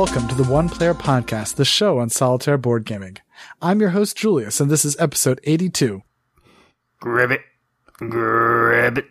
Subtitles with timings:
[0.00, 3.18] Welcome to the One Player Podcast, the show on solitaire board gaming.
[3.60, 6.02] I'm your host, Julius, and this is episode 82.
[7.00, 7.42] Grab it.
[7.98, 9.04] Grab it.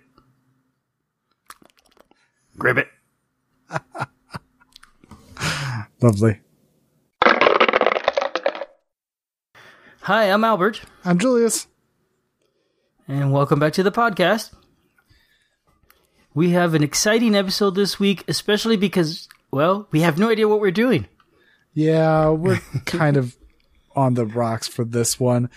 [2.57, 2.87] Grab it.
[6.01, 6.39] Lovely.
[10.01, 11.67] Hi, I'm Albert, I'm Julius.
[13.07, 14.55] and welcome back to the podcast.
[16.33, 20.59] We have an exciting episode this week, especially because, well, we have no idea what
[20.59, 21.07] we're doing.
[21.73, 23.35] Yeah, we're kind of
[23.95, 25.49] on the rocks for this one.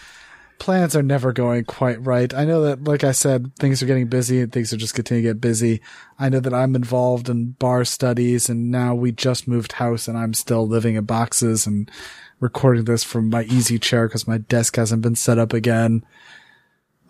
[0.58, 2.32] Plans are never going quite right.
[2.32, 5.24] I know that, like I said, things are getting busy and things are just continuing
[5.24, 5.80] to get busy.
[6.20, 10.16] I know that I'm involved in bar studies and now we just moved house and
[10.16, 11.90] I'm still living in boxes and
[12.38, 16.04] recording this from my easy chair because my desk hasn't been set up again.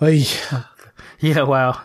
[0.00, 0.24] Ay,
[1.20, 1.80] Yeah, wow.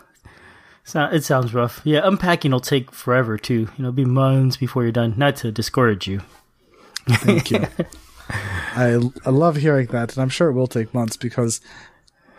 [0.87, 1.81] So, it sounds rough.
[1.83, 3.53] Yeah, unpacking will take forever, too.
[3.53, 5.15] You know, it'll be months before you're done.
[5.17, 6.21] Not to discourage you.
[7.09, 7.67] Thank you.
[8.29, 11.59] I I love hearing that, and I'm sure it will take months because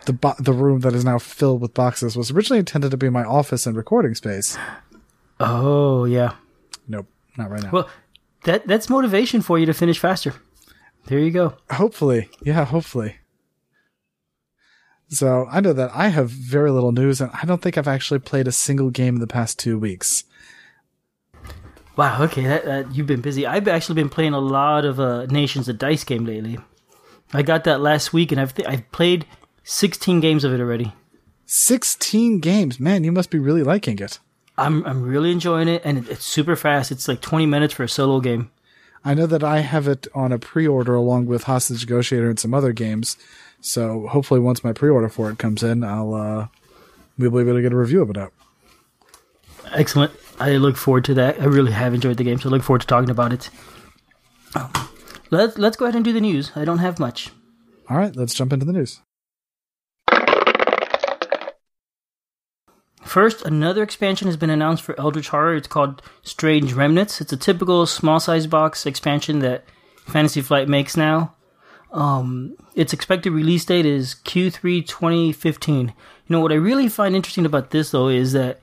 [0.05, 3.09] the bo- the room that is now filled with boxes was originally intended to be
[3.09, 4.57] my office and recording space.
[5.39, 6.33] Oh, yeah.
[6.87, 7.69] Nope, not right now.
[7.71, 7.89] Well,
[8.45, 10.33] that that's motivation for you to finish faster.
[11.05, 11.53] There you go.
[11.71, 13.17] hopefully, yeah, hopefully.
[15.09, 18.19] So I know that I have very little news, and I don't think I've actually
[18.19, 20.23] played a single game in the past two weeks.
[21.95, 22.23] Wow.
[22.23, 23.45] Okay, that, that you've been busy.
[23.45, 26.59] I've actually been playing a lot of uh, Nations the Dice game lately.
[27.33, 29.25] I got that last week, and I've th- I've played
[29.63, 30.93] 16 games of it already.
[31.51, 33.03] Sixteen games, man!
[33.03, 34.19] You must be really liking it.
[34.55, 36.91] I'm I'm really enjoying it, and it, it's super fast.
[36.91, 38.51] It's like 20 minutes for a solo game.
[39.03, 42.53] I know that I have it on a pre-order along with Hostage Negotiator and some
[42.53, 43.17] other games.
[43.61, 46.47] So hopefully, once my pre-order for it comes in, I'll uh,
[47.17, 48.33] we'll be able to get a review of it out.
[49.73, 50.11] Excellent.
[50.39, 51.41] I look forward to that.
[51.41, 53.49] I really have enjoyed the game, so I look forward to talking about it.
[54.55, 54.71] Um,
[55.31, 56.51] Let's let's go ahead and do the news.
[56.55, 57.29] I don't have much.
[57.87, 59.01] All right, let's jump into the news.
[63.03, 65.55] First, another expansion has been announced for Eldritch Horror.
[65.55, 67.21] It's called Strange Remnants.
[67.21, 69.65] It's a typical small size box expansion that
[70.05, 71.35] Fantasy Flight makes now.
[71.91, 75.87] Um, its expected release date is Q3 2015.
[75.87, 75.93] You
[76.29, 78.61] know, what I really find interesting about this, though, is that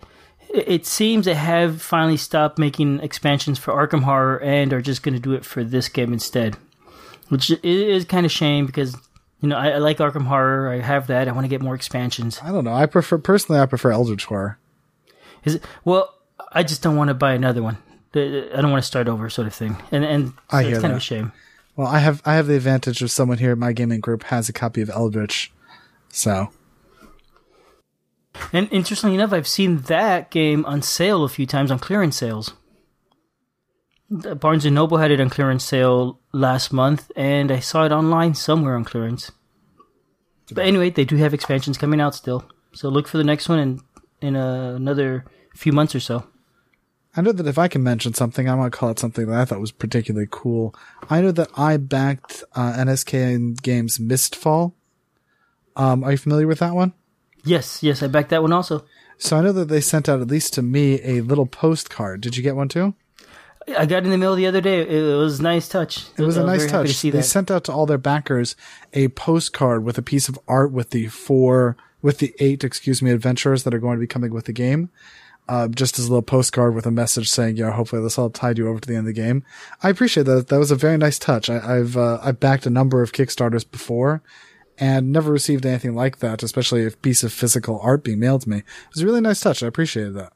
[0.49, 5.13] it seems they have finally stopped making expansions for Arkham Horror and are just going
[5.13, 6.57] to do it for this game instead.
[7.29, 8.97] Which is kind of a shame because,
[9.43, 10.71] you know, I, I like Arkham Horror.
[10.73, 11.29] I have that.
[11.29, 12.41] I want to get more expansions.
[12.43, 12.73] I don't know.
[12.73, 13.61] I prefer personally.
[13.61, 14.59] I prefer Eldritch Horror.
[15.45, 15.65] Is it?
[15.85, 16.15] Well,
[16.53, 17.77] I just don't want to buy another one.
[18.15, 19.77] I don't want to start over, sort of thing.
[19.93, 20.97] And and I so hear it's kind that.
[20.97, 21.33] of a shame.
[21.77, 24.49] Well, I have I have the advantage of someone here in my gaming group has
[24.49, 25.53] a copy of Eldritch,
[26.09, 26.49] so
[28.53, 32.55] And interestingly enough, I've seen that game on sale a few times on clearance sales.
[34.09, 38.35] Barnes and Noble had it on clearance sale last month, and I saw it online
[38.35, 39.33] somewhere on clearance.
[40.53, 43.59] But anyway, they do have expansions coming out still, so look for the next one
[43.59, 43.81] in
[44.23, 46.27] in uh, another few months or so.
[47.17, 49.45] I know that if I can mention something, I'm gonna call it something that I
[49.45, 50.75] thought was particularly cool.
[51.09, 54.75] I know that I backed uh, NSK Games Mistfall.
[55.77, 56.93] Um, are you familiar with that one?
[57.45, 58.85] Yes, yes, I backed that one also.
[59.19, 62.21] So I know that they sent out at least to me a little postcard.
[62.21, 62.95] Did you get one too?
[63.77, 64.81] I got in the mail the other day.
[64.81, 66.05] It was a nice touch.
[66.17, 66.89] It was I a nice touch.
[66.89, 68.55] To see they sent out to all their backers
[68.93, 73.11] a postcard with a piece of art with the four, with the eight, excuse me,
[73.11, 74.91] adventurers that are going to be coming with the game.
[75.49, 78.59] Uh, just as a little postcard with a message saying, "Yeah, hopefully this will tide
[78.59, 79.45] you over to the end of the game."
[79.83, 80.49] I appreciate that.
[80.49, 81.49] That was a very nice touch.
[81.49, 84.23] I, I've uh, I've backed a number of Kickstarters before,
[84.77, 86.43] and never received anything like that.
[86.43, 88.59] Especially a piece of physical art being mailed to me.
[88.59, 88.65] It
[88.95, 89.63] was a really nice touch.
[89.63, 90.33] I appreciated that.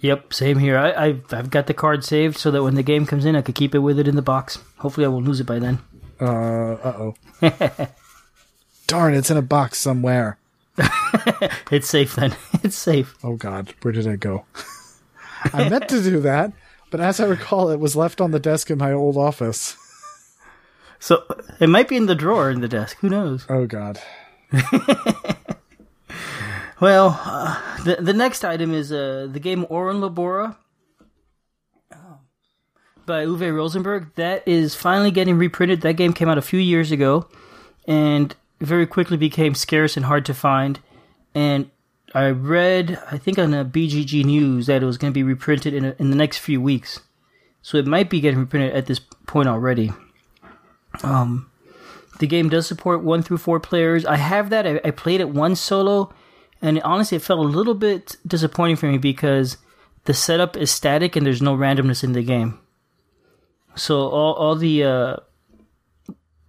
[0.00, 0.78] Yep, same here.
[0.78, 3.42] I, I've I've got the card saved so that when the game comes in, I
[3.42, 4.58] could keep it with it in the box.
[4.78, 5.78] Hopefully, I won't lose it by then.
[6.18, 7.14] Uh oh.
[8.86, 10.38] Darn, it's in a box somewhere.
[11.70, 12.34] It's safe then.
[12.62, 13.16] It's safe.
[13.22, 14.44] Oh God, where did I go?
[15.52, 16.52] I meant to do that,
[16.90, 19.76] but as I recall, it was left on the desk in my old office.
[20.98, 21.24] So
[21.58, 22.98] it might be in the drawer in the desk.
[23.00, 23.46] Who knows?
[23.48, 24.00] Oh God.
[26.80, 30.56] Well, uh, the the next item is uh, the game Ora et Labora
[33.04, 34.14] by Uwe Rosenberg.
[34.14, 35.82] That is finally getting reprinted.
[35.82, 37.28] That game came out a few years ago,
[37.86, 40.80] and very quickly became scarce and hard to find.
[41.34, 41.70] And
[42.14, 45.74] I read, I think on a BGG News, that it was going to be reprinted
[45.74, 47.00] in a, in the next few weeks.
[47.62, 49.92] So it might be getting reprinted at this point already.
[51.02, 51.50] Um,
[52.18, 54.04] the game does support one through four players.
[54.04, 54.66] I have that.
[54.66, 56.12] I, I played it one solo,
[56.60, 59.56] and honestly, it felt a little bit disappointing for me because
[60.04, 62.58] the setup is static and there's no randomness in the game.
[63.76, 65.16] So all all the uh,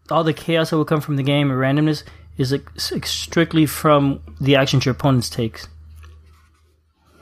[0.09, 2.03] all the chaos that will come from the game or randomness
[2.41, 5.67] is like, s- strictly from the actions your opponents takes.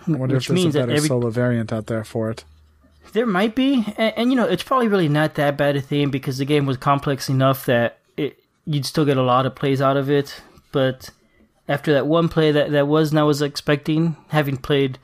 [0.07, 2.43] I wonder Which if there's means a better every- solo variant out there for it.
[3.13, 6.11] There might be, and, and you know, it's probably really not that bad a theme
[6.11, 9.81] because the game was complex enough that it you'd still get a lot of plays
[9.81, 10.41] out of it.
[10.71, 11.09] But
[11.67, 14.99] after that one play that that was I was expecting, having played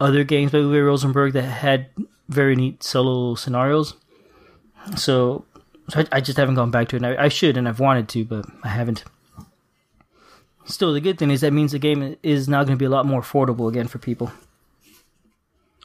[0.00, 1.88] other games by Uwe Rosenberg that had
[2.30, 3.94] very neat solo scenarios,
[4.96, 5.44] so,
[5.90, 7.04] so I, I just haven't gone back to it.
[7.04, 9.04] I, I should, and I've wanted to, but I haven't.
[10.64, 12.90] Still, the good thing is that means the game is now going to be a
[12.90, 14.30] lot more affordable again for people.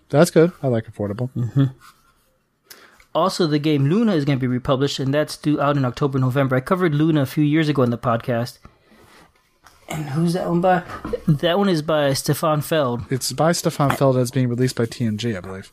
[0.09, 0.51] That's good.
[0.61, 1.29] I like affordable.
[1.35, 1.65] Mm-hmm.
[3.13, 6.19] Also, the game Luna is going to be republished, and that's due out in October,
[6.19, 6.57] November.
[6.57, 8.59] I covered Luna a few years ago in the podcast.
[9.87, 10.83] And who's that one by?
[11.27, 13.03] That one is by Stefan Feld.
[13.09, 15.71] It's by Stefan Feld as being released by TMG, I believe.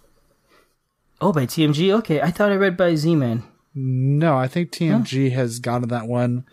[1.21, 1.93] Oh, by TMG?
[1.99, 3.43] Okay, I thought I read by Z Man.
[3.75, 6.45] No, I think TMG has gotten that one,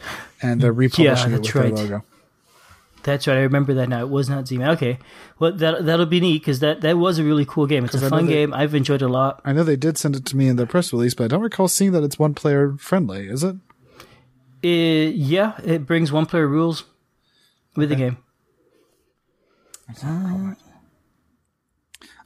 [0.41, 2.03] and they're republishing it with that's their logo.
[3.03, 4.01] That's right, I remember that now.
[4.01, 4.71] It was not Z Man.
[4.71, 4.99] Okay,
[5.39, 7.85] well, that, that'll be neat because that, that was a really cool game.
[7.85, 8.53] It's a fun that- game.
[8.53, 9.41] I've enjoyed it a lot.
[9.45, 11.41] I know they did send it to me in their press release, but I don't
[11.41, 13.27] recall seeing that it's one player friendly.
[13.29, 13.55] Is it?
[14.61, 16.83] It, yeah, it brings one player rules
[17.75, 18.17] with the game.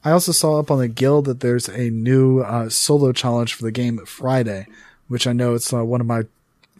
[0.04, 3.62] I also saw up on the guild that there's a new uh, solo challenge for
[3.62, 4.66] the game Friday,
[5.08, 6.20] which I know it's uh, one of my.
[6.20, 6.28] it-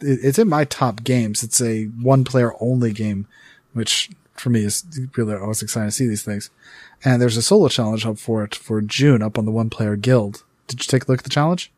[0.01, 1.41] It's in my top games.
[1.43, 3.27] It's a one player only game,
[3.75, 4.85] which for me is
[5.17, 6.49] really always exciting to see these things.
[7.03, 9.95] And there's a solo challenge up for it for June up on the one player
[9.95, 10.43] guild.
[10.67, 11.71] Did you take a look at the challenge?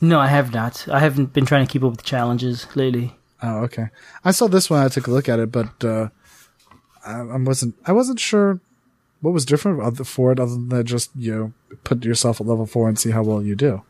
[0.00, 0.88] No, I have not.
[0.88, 3.16] I haven't been trying to keep up with the challenges lately.
[3.42, 3.88] Oh, okay.
[4.24, 4.84] I saw this one.
[4.84, 6.08] I took a look at it, but uh,
[7.06, 7.74] I, I wasn't.
[7.86, 8.60] I wasn't sure
[9.20, 11.52] what was different for it, other than just you know
[11.84, 13.82] put yourself at level four and see how well you do.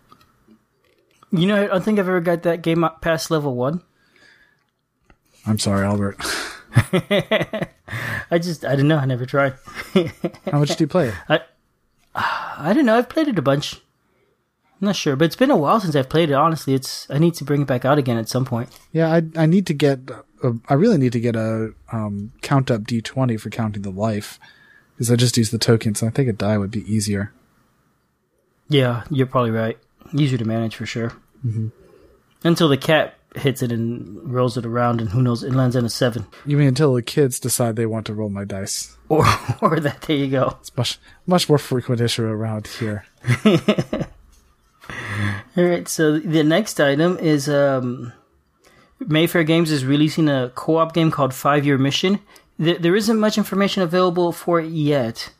[1.33, 3.83] You know, I don't think I've ever got that game past level one.
[5.47, 6.21] I'm sorry, Albert.
[8.31, 8.99] I just, I don't know.
[8.99, 9.55] I never tried.
[10.51, 11.13] how much do you play?
[11.29, 11.41] I
[12.15, 12.97] I don't know.
[12.97, 13.75] I've played it a bunch.
[13.75, 16.35] I'm not sure, but it's been a while since I've played it.
[16.35, 18.71] Honestly, it's I need to bring it back out again at some point.
[18.93, 20.01] Yeah, I I need to get.
[20.43, 24.41] A, I really need to get a um, count up D20 for counting the life
[24.95, 26.03] because I just use the tokens.
[26.03, 27.33] I think a die would be easier.
[28.69, 29.79] Yeah, you're probably right.
[30.15, 31.11] Easier to manage for sure.
[31.45, 31.69] Mm-hmm.
[32.43, 35.85] Until the cat hits it and rolls it around, and who knows, it lands in
[35.85, 38.97] a seven, You mean until the kids decide they want to roll my dice?
[39.09, 39.25] or
[39.62, 40.03] or that.
[40.03, 40.56] There you go.
[40.61, 43.05] It's much much more frequent issue around here.
[45.56, 48.12] All right, so the next item is um,
[49.00, 52.21] Mayfair Games is releasing a co-op game called Five Year Mission.
[52.59, 55.33] There, there isn't much information available for it yet,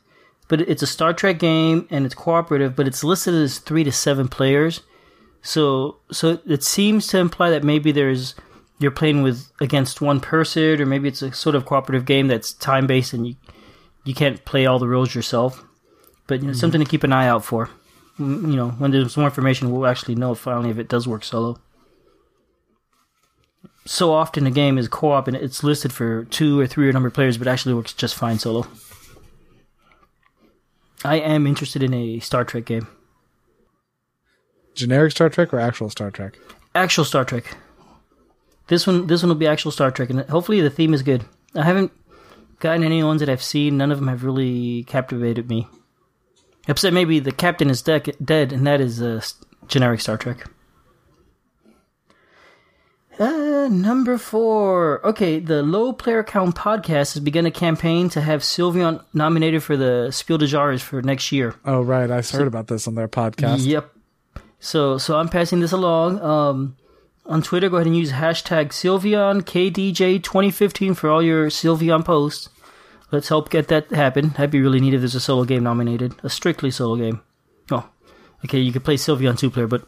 [0.48, 3.93] but it's a Star Trek game and it's cooperative, but it's listed as three to
[3.93, 4.82] seven players.
[5.42, 8.34] So, so it seems to imply that maybe there's
[8.78, 12.52] you're playing with against one person, or maybe it's a sort of cooperative game that's
[12.52, 13.37] time based and you
[14.04, 15.65] you can't play all the roles yourself.
[16.26, 17.70] But you know, something to keep an eye out for
[18.20, 21.24] Mm, you know, when there's more information, we'll actually know finally if it does work
[21.24, 21.58] solo.
[23.86, 27.08] So often a game is co-op and it's listed for two or three or number
[27.08, 28.67] of players, but actually works just fine solo.
[31.03, 32.86] I am interested in a Star Trek game,
[34.74, 36.39] Generic Star Trek or actual Star Trek?
[36.74, 37.56] actual Star Trek.
[38.69, 41.24] This one, this one will be actual Star Trek, and hopefully the theme is good.
[41.55, 41.91] I haven't
[42.60, 45.67] gotten any ones that I've seen; none of them have really captivated me.
[46.69, 49.22] Except maybe the captain is de- dead, and that is a
[49.67, 50.48] generic Star Trek.
[53.19, 55.05] Uh, number four.
[55.06, 59.77] Okay, the Low Player Count podcast has begun a campaign to have Sylvion nominated for
[59.77, 61.55] the Spiel des Jahres for next year.
[61.65, 62.10] Oh, right.
[62.10, 63.67] I've heard about this on their podcast.
[63.67, 63.93] Yep.
[64.60, 66.20] So so I'm passing this along.
[66.20, 66.76] Um,
[67.26, 72.48] on Twitter, go ahead and use hashtag Sylvion KDJ 2015 for all your Sylvion posts.
[73.12, 74.31] Let's help get that happen.
[74.31, 77.20] That'd be really neat if there's a solo game nominated, a strictly solo game.
[77.70, 77.88] Oh,
[78.44, 79.84] okay, you could play Sylvion two player, but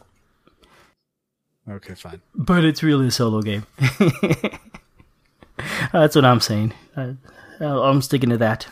[1.69, 2.21] Okay, fine.
[2.35, 3.65] but it's really a solo game.
[5.93, 6.73] That's what I'm saying.
[6.97, 7.15] I,
[7.61, 8.67] I'm sticking to that.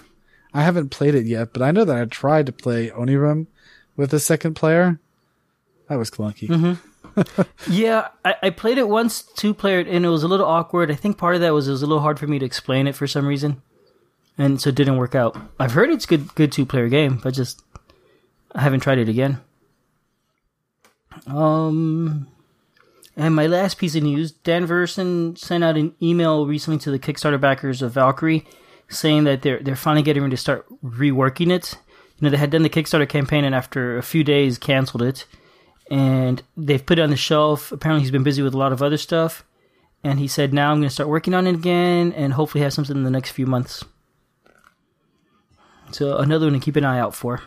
[0.53, 3.47] I haven't played it yet, but I know that I tried to play Onirim
[3.95, 4.99] with a second player.
[5.91, 6.47] That was clunky.
[6.47, 7.41] Mm-hmm.
[7.69, 10.89] Yeah, I, I played it once, two player, and it was a little awkward.
[10.89, 12.87] I think part of that was it was a little hard for me to explain
[12.87, 13.61] it for some reason,
[14.37, 15.37] and so it didn't work out.
[15.59, 17.61] I've heard it's good, good two player game, but just
[18.55, 19.41] I haven't tried it again.
[21.27, 22.27] Um,
[23.17, 26.99] and my last piece of news: Dan Verssen sent out an email recently to the
[26.99, 28.45] Kickstarter backers of Valkyrie,
[28.87, 31.77] saying that they're they're finally getting ready to start reworking it.
[32.17, 35.25] You know, they had done the Kickstarter campaign and after a few days canceled it
[35.91, 37.71] and they've put it on the shelf.
[37.73, 39.43] Apparently, he's been busy with a lot of other stuff,
[40.05, 42.71] and he said now I'm going to start working on it again, and hopefully have
[42.71, 43.83] something in the next few months.
[45.91, 47.41] So another one to keep an eye out for.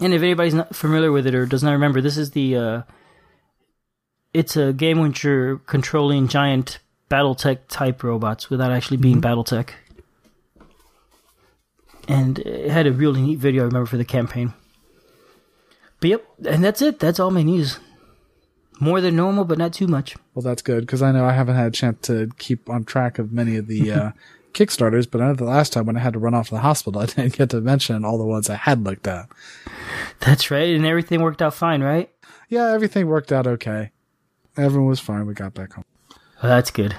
[0.00, 2.56] And if anybody's not familiar with it or does not remember, this is the.
[2.56, 2.82] Uh,
[4.32, 6.78] it's a game when you're controlling giant
[7.10, 9.70] BattleTech type robots without actually being BattleTech.
[12.06, 14.54] And it had a really neat video I remember for the campaign.
[16.00, 16.98] But yep, and that's it.
[16.98, 17.78] That's all my news.
[18.80, 20.16] More than normal, but not too much.
[20.34, 23.18] Well, that's good because I know I haven't had a chance to keep on track
[23.18, 24.10] of many of the uh,
[24.54, 26.60] Kickstarters, but I know the last time when I had to run off to the
[26.60, 29.28] hospital, I didn't get to mention all the ones I had looked at.
[30.20, 32.10] That's right, and everything worked out fine, right?
[32.48, 33.90] Yeah, everything worked out okay.
[34.56, 35.26] Everyone was fine.
[35.26, 35.84] We got back home.
[36.42, 36.96] Well, that's good.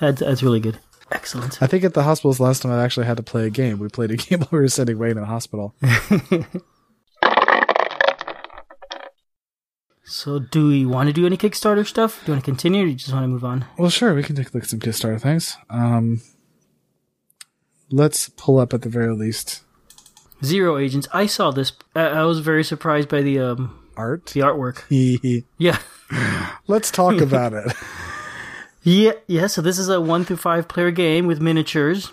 [0.00, 0.78] That's that's really good.
[1.10, 1.62] Excellent.
[1.62, 3.78] I think at the hospital's last time I actually had to play a game.
[3.78, 5.74] We played a game while we were sitting waiting in the hospital.
[10.10, 12.20] So, do we want to do any Kickstarter stuff?
[12.24, 13.66] Do you want to continue, or do you just want to move on?
[13.76, 15.56] Well, sure, we can take a look at some Kickstarter things.
[15.68, 16.22] Um,
[17.90, 19.62] let's pull up at the very least
[20.42, 21.08] Zero Agents.
[21.12, 21.72] I saw this.
[21.94, 24.26] I, I was very surprised by the um art.
[24.26, 24.84] the artwork.
[25.58, 25.78] Yeah,
[26.66, 27.72] let's talk about it.
[28.82, 29.46] yeah, yeah.
[29.46, 32.12] So this is a one through five player game with miniatures.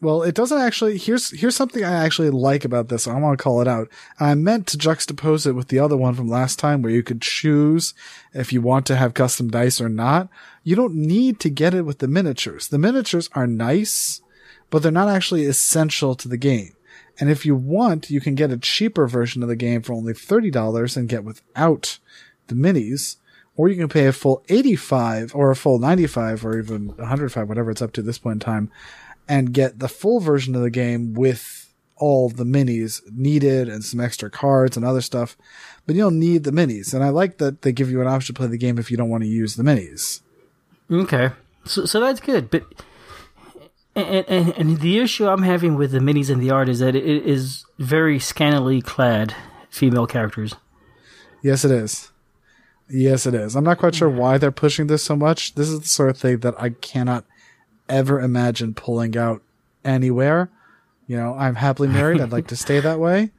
[0.00, 0.98] Well, it doesn't actually.
[0.98, 3.08] Here's here's something I actually like about this.
[3.08, 3.88] I want to call it out.
[4.20, 7.22] I meant to juxtapose it with the other one from last time, where you could
[7.22, 7.94] choose
[8.34, 10.28] if you want to have custom dice or not.
[10.62, 12.68] You don't need to get it with the miniatures.
[12.68, 14.20] The miniatures are nice,
[14.68, 16.74] but they're not actually essential to the game.
[17.18, 20.12] And if you want, you can get a cheaper version of the game for only
[20.12, 21.98] thirty dollars and get without
[22.48, 23.16] the minis.
[23.58, 27.70] Or you can pay a full 85 or a full 95 or even 105, whatever
[27.70, 28.70] it's up to this point in time,
[29.28, 34.00] and get the full version of the game with all the minis needed and some
[34.00, 35.36] extra cards and other stuff.
[35.86, 36.92] But you don't need the minis.
[36.92, 38.96] And I like that they give you an option to play the game if you
[38.96, 40.20] don't want to use the minis.
[40.90, 41.30] Okay,
[41.64, 42.50] so so that's good.
[42.50, 42.64] But
[43.96, 46.94] and, and and the issue I'm having with the minis and the art is that
[46.94, 49.34] it is very scantily clad
[49.70, 50.54] female characters.
[51.42, 52.10] Yes, it is.
[52.88, 53.56] Yes, it is.
[53.56, 55.54] I'm not quite sure why they're pushing this so much.
[55.54, 57.24] This is the sort of thing that I cannot
[57.88, 59.42] ever imagine pulling out
[59.84, 60.50] anywhere.
[61.06, 62.20] You know, I'm happily married.
[62.20, 63.30] I'd like to stay that way.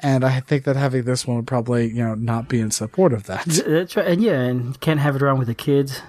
[0.00, 3.12] And I think that having this one would probably, you know, not be in support
[3.12, 3.46] of that.
[3.46, 6.02] That's right, and yeah, and can't have it around with the kids.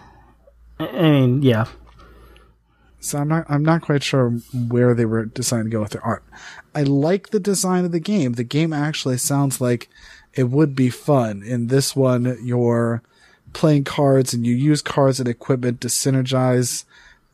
[0.80, 1.66] I I mean, yeah,
[3.00, 6.06] So I'm not I'm not quite sure where they were deciding to go with their
[6.06, 6.24] art.
[6.76, 8.34] I like the design of the game.
[8.34, 9.90] The game actually sounds like
[10.34, 11.42] it would be fun.
[11.42, 13.02] In this one, you're
[13.54, 16.84] playing cards and you use cards and equipment to synergize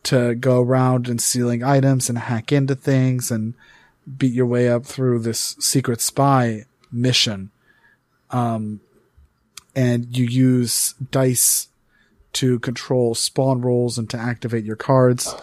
[0.04, 3.54] to go around and stealing items and hack into things and
[4.18, 7.52] beat your way up through this secret spy mission.
[8.32, 8.82] Um,
[9.76, 11.70] and you use dice
[12.34, 15.36] to control spawn rolls and to activate your cards.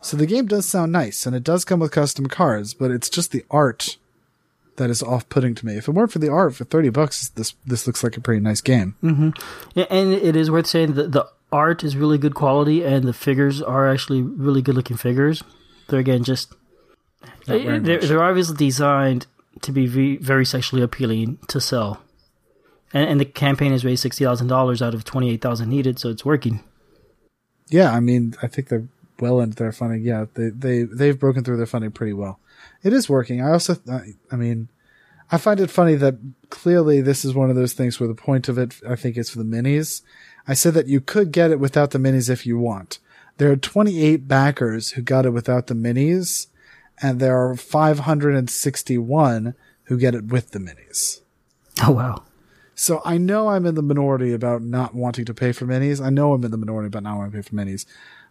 [0.00, 3.10] So the game does sound nice and it does come with custom cards, but it's
[3.10, 3.98] just the art
[4.76, 5.76] that is off-putting to me.
[5.76, 8.40] If it weren't for the art for 30 bucks, this this looks like a pretty
[8.40, 8.94] nice game.
[9.74, 13.12] Yeah, and it is worth saying that the art is really good quality, and the
[13.12, 15.42] figures are actually really good looking figures.
[15.88, 16.54] They're again just
[17.46, 19.26] eh, they're, they're obviously designed
[19.62, 22.02] to be ve- very sexually appealing to sell,
[22.92, 25.98] and, and the campaign has raised sixty thousand dollars out of twenty eight thousand needed,
[25.98, 26.62] so it's working.
[27.70, 28.88] Yeah, I mean, I think they're
[29.20, 30.02] well into their funding.
[30.02, 32.40] Yeah, they they they've broken through their funding pretty well.
[32.82, 33.42] It is working.
[33.42, 34.68] I also, I, I mean,
[35.30, 36.16] I find it funny that
[36.50, 39.30] clearly this is one of those things where the point of it, I think, is
[39.30, 40.02] for the minis.
[40.48, 42.98] I said that you could get it without the minis if you want.
[43.36, 46.48] There are 28 backers who got it without the minis,
[47.00, 51.20] and there are 561 who get it with the minis.
[51.82, 52.24] Oh wow!
[52.74, 56.04] So I know I'm in the minority about not wanting to pay for minis.
[56.04, 57.86] I know I'm in the minority about not wanting to pay for minis.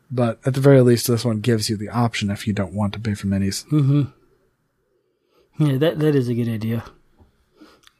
[0.09, 2.93] But at the very least, this one gives you the option if you don't want
[2.93, 3.65] to pay for minis.
[3.67, 5.65] Mm-hmm.
[5.65, 6.85] Yeah, that that is a good idea,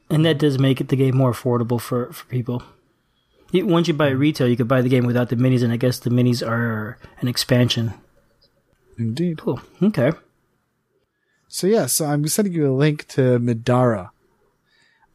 [0.09, 2.63] and that does make it the game more affordable for for people.
[3.51, 5.77] You- Once you buy retail, you could buy the game without the minis, and I
[5.77, 7.93] guess the minis are an expansion.
[8.97, 9.37] Indeed.
[9.39, 9.61] Cool.
[9.81, 10.11] Okay.
[11.47, 14.09] So yeah, so I'm sending you a link to Middara,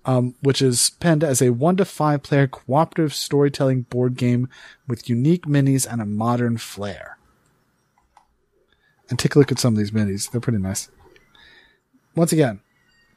[0.06, 4.48] um, which is penned as a one to five player cooperative storytelling board game
[4.88, 7.18] with unique minis and a modern flair.
[9.10, 10.88] And take a look at some of these minis; they're pretty nice.
[12.14, 12.60] Once again,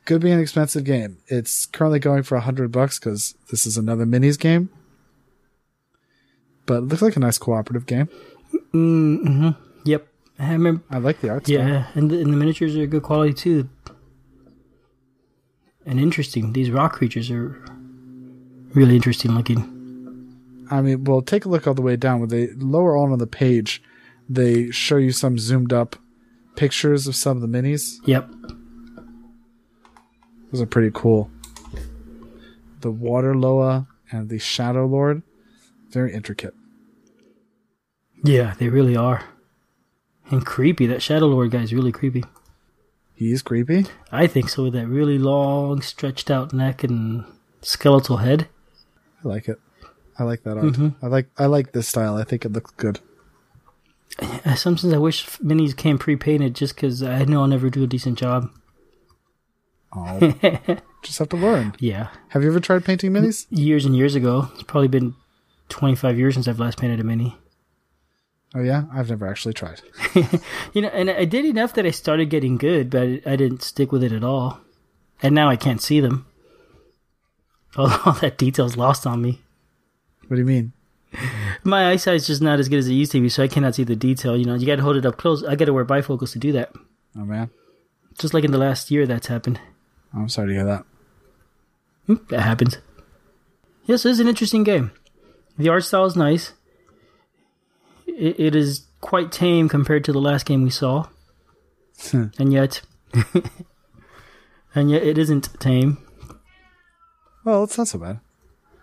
[0.03, 1.19] could be an expensive game.
[1.27, 4.69] It's currently going for a hundred bucks because this is another minis game.
[6.65, 8.09] But it looks like a nice cooperative game.
[8.73, 9.55] Mhm.
[9.85, 10.07] Yep.
[10.39, 10.83] I remember.
[10.89, 11.45] I like the art.
[11.45, 11.55] style.
[11.67, 13.69] Yeah, and the, and the miniatures are good quality too.
[15.85, 16.53] And interesting.
[16.53, 17.61] These rock creatures are
[18.73, 19.71] really interesting looking.
[20.71, 22.19] I mean, well, take a look all the way down.
[22.19, 23.83] When they lower on on the page,
[24.27, 25.95] they show you some zoomed up
[26.55, 27.97] pictures of some of the minis.
[28.05, 28.29] Yep.
[30.51, 31.29] Those are pretty cool.
[32.81, 35.21] The Water Loa and the Shadow Lord,
[35.95, 36.53] very intricate.
[38.23, 39.23] Yeah, they really are.
[40.29, 40.85] And creepy.
[40.87, 42.23] That Shadow Lord guy is really creepy.
[43.15, 43.85] He's creepy.
[44.11, 47.25] I think so, with that really long, stretched out neck and
[47.61, 48.47] skeletal head.
[49.23, 49.59] I like it.
[50.19, 50.93] I like that art.
[51.01, 52.15] I like I like this style.
[52.17, 52.99] I think it looks good.
[54.19, 57.87] Uh, Sometimes I wish minis came pre-painted just because I know I'll never do a
[57.87, 58.49] decent job.
[59.93, 60.19] Oh,
[61.03, 61.73] just have to learn.
[61.79, 63.45] Yeah, Have you ever tried painting minis?
[63.49, 64.49] years and years ago.
[64.53, 65.15] It's probably been
[65.69, 67.37] 25 years since I've last painted a mini.
[68.53, 69.81] Oh yeah, I've never actually tried.
[70.73, 73.91] You know, and I did enough that I started getting good, but I, didn't stick
[73.91, 74.59] with it at all.
[75.21, 76.25] And now I can't see them.
[77.77, 79.41] All, all that detail's lost on me.
[80.27, 80.71] What do you mean?
[81.63, 83.83] My eyesight's just not as good as it used to be, so I cannot see
[83.83, 84.37] the detail.
[84.37, 85.43] You know, you got to hold it up close.
[85.43, 86.71] I got to wear bifocals to do that.
[87.17, 87.49] Oh man,
[88.17, 89.59] Just like in the last year, that's happened.
[90.13, 90.85] I'm sorry to hear that.
[92.07, 92.77] Hmm, That happens.
[93.85, 94.91] Yes, it's an interesting game.
[95.57, 96.53] The art style is nice.
[98.07, 101.07] It, it is quite tame compared to the last game we saw,
[102.09, 102.25] hmm.
[102.37, 102.81] and yet,
[104.73, 105.97] and yet it isn't tame.
[107.43, 108.19] Well, it's not so bad.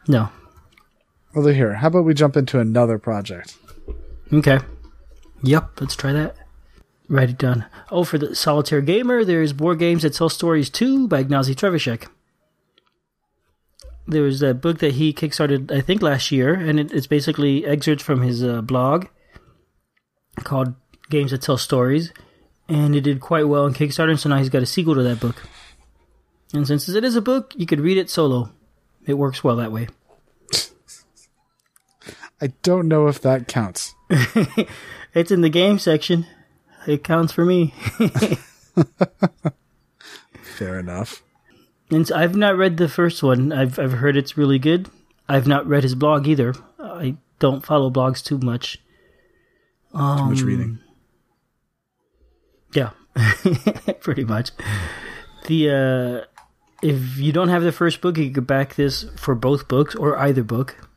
[0.06, 0.30] No.
[1.34, 3.56] Well, here, how about we jump into another project?
[4.32, 4.58] Okay.
[5.42, 6.36] Yep, let's try that.
[7.08, 7.64] Write it down.
[7.90, 12.08] Oh, for the solitaire gamer, there's Board Games That Tell Stories too by Ignacy Trzewiczek.
[14.06, 17.64] There was a book that he kickstarted, I think, last year, and it, it's basically
[17.64, 19.06] excerpts from his uh, blog
[20.42, 20.74] called
[21.08, 22.12] Games That Tell Stories,
[22.68, 25.20] and it did quite well on Kickstarter, so now he's got a sequel to that
[25.20, 25.42] book.
[26.52, 28.50] And since it is a book, you could read it solo.
[29.06, 29.88] It works well that way.
[32.40, 33.94] I don't know if that counts.
[35.14, 36.26] It's in the game section.
[36.86, 37.74] It counts for me.
[40.42, 41.22] Fair enough.
[41.92, 43.52] And so I've not read the first one.
[43.52, 44.88] I've I've heard it's really good.
[45.28, 46.54] I've not read his blog either.
[46.80, 48.78] I don't follow blogs too much.
[49.92, 50.78] Too much reading.
[52.72, 52.90] Yeah,
[54.00, 54.52] pretty much.
[55.46, 56.26] The uh,
[56.82, 60.16] if you don't have the first book, you could back this for both books or
[60.16, 60.88] either book.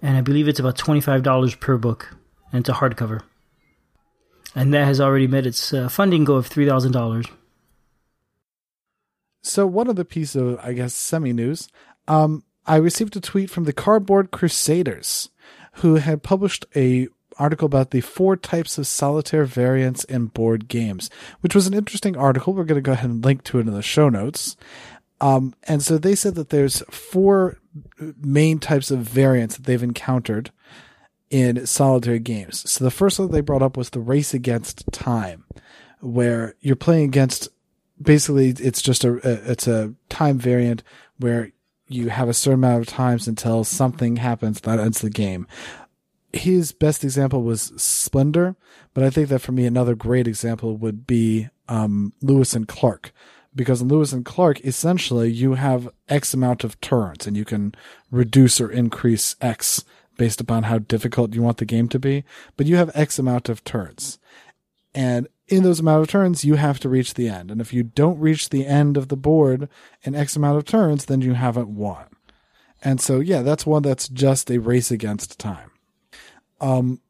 [0.00, 2.14] And I believe it's about twenty five dollars per book,
[2.52, 3.22] and it's a hardcover.
[4.54, 7.26] And that has already met its uh, funding goal of three thousand dollars.
[9.42, 11.68] So one other piece of, I guess, semi news.
[12.06, 15.30] Um, I received a tweet from the Cardboard Crusaders,
[15.74, 21.08] who had published a article about the four types of solitaire variants in board games,
[21.40, 22.52] which was an interesting article.
[22.52, 24.56] We're going to go ahead and link to it in the show notes.
[25.20, 27.58] Um, and so they said that there's four
[28.20, 30.50] main types of variants that they've encountered
[31.30, 32.68] in solitaire games.
[32.70, 35.44] So the first one they brought up was the race against time,
[36.00, 37.48] where you're playing against
[38.00, 40.82] basically it's just a, it's a time variant
[41.18, 41.52] where
[41.88, 45.46] you have a certain amount of times until something happens that ends the game.
[46.32, 48.56] His best example was Splendor,
[48.92, 53.12] but I think that for me another great example would be um, Lewis and Clark,
[53.54, 57.74] because in Lewis and Clark essentially you have X amount of turns and you can
[58.10, 59.84] reduce or increase X
[60.18, 62.24] based upon how difficult you want the game to be,
[62.56, 64.18] but you have X amount of turns.
[64.94, 67.50] And in those amount of turns, you have to reach the end.
[67.50, 69.68] And if you don't reach the end of the board
[70.02, 72.04] in X amount of turns, then you haven't won.
[72.82, 75.70] And so, yeah, that's one that's just a race against time.
[76.60, 77.00] Um,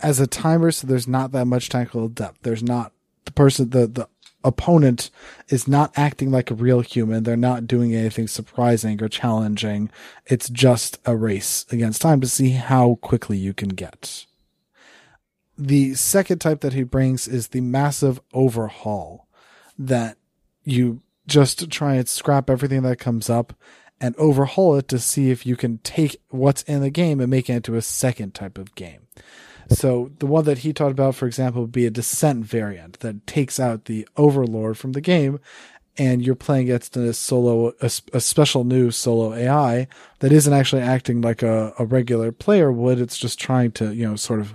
[0.00, 2.38] as a timer, so there's not that much technical depth.
[2.42, 2.92] There's not
[3.24, 4.08] the person, the, the
[4.42, 5.10] opponent
[5.48, 7.22] is not acting like a real human.
[7.22, 9.90] They're not doing anything surprising or challenging.
[10.26, 14.26] It's just a race against time to see how quickly you can get.
[15.58, 19.28] The second type that he brings is the massive overhaul
[19.78, 20.16] that
[20.64, 23.52] you just try and scrap everything that comes up
[24.00, 27.48] and overhaul it to see if you can take what's in the game and make
[27.48, 29.06] it into a second type of game.
[29.68, 33.26] So the one that he talked about, for example, would be a descent variant that
[33.26, 35.38] takes out the overlord from the game,
[35.96, 39.86] and you're playing against a solo, a, a special new solo AI
[40.18, 43.00] that isn't actually acting like a, a regular player would.
[43.00, 44.54] It's just trying to, you know, sort of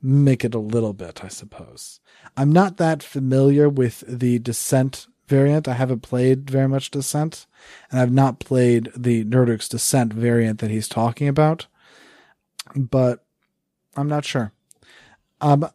[0.00, 2.00] make it a little bit, I suppose.
[2.36, 5.68] I'm not that familiar with the descent variant.
[5.68, 7.46] I haven't played very much descent,
[7.90, 11.66] and I've not played the Nerdux descent variant that he's talking about.
[12.74, 13.24] But
[13.96, 14.52] I'm not sure.
[15.40, 15.68] Um,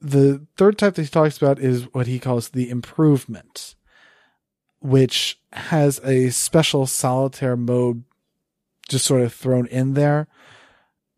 [0.00, 3.74] the third type that he talks about is what he calls the improvement,
[4.80, 8.04] which has a special solitaire mode
[8.88, 10.28] just sort of thrown in there,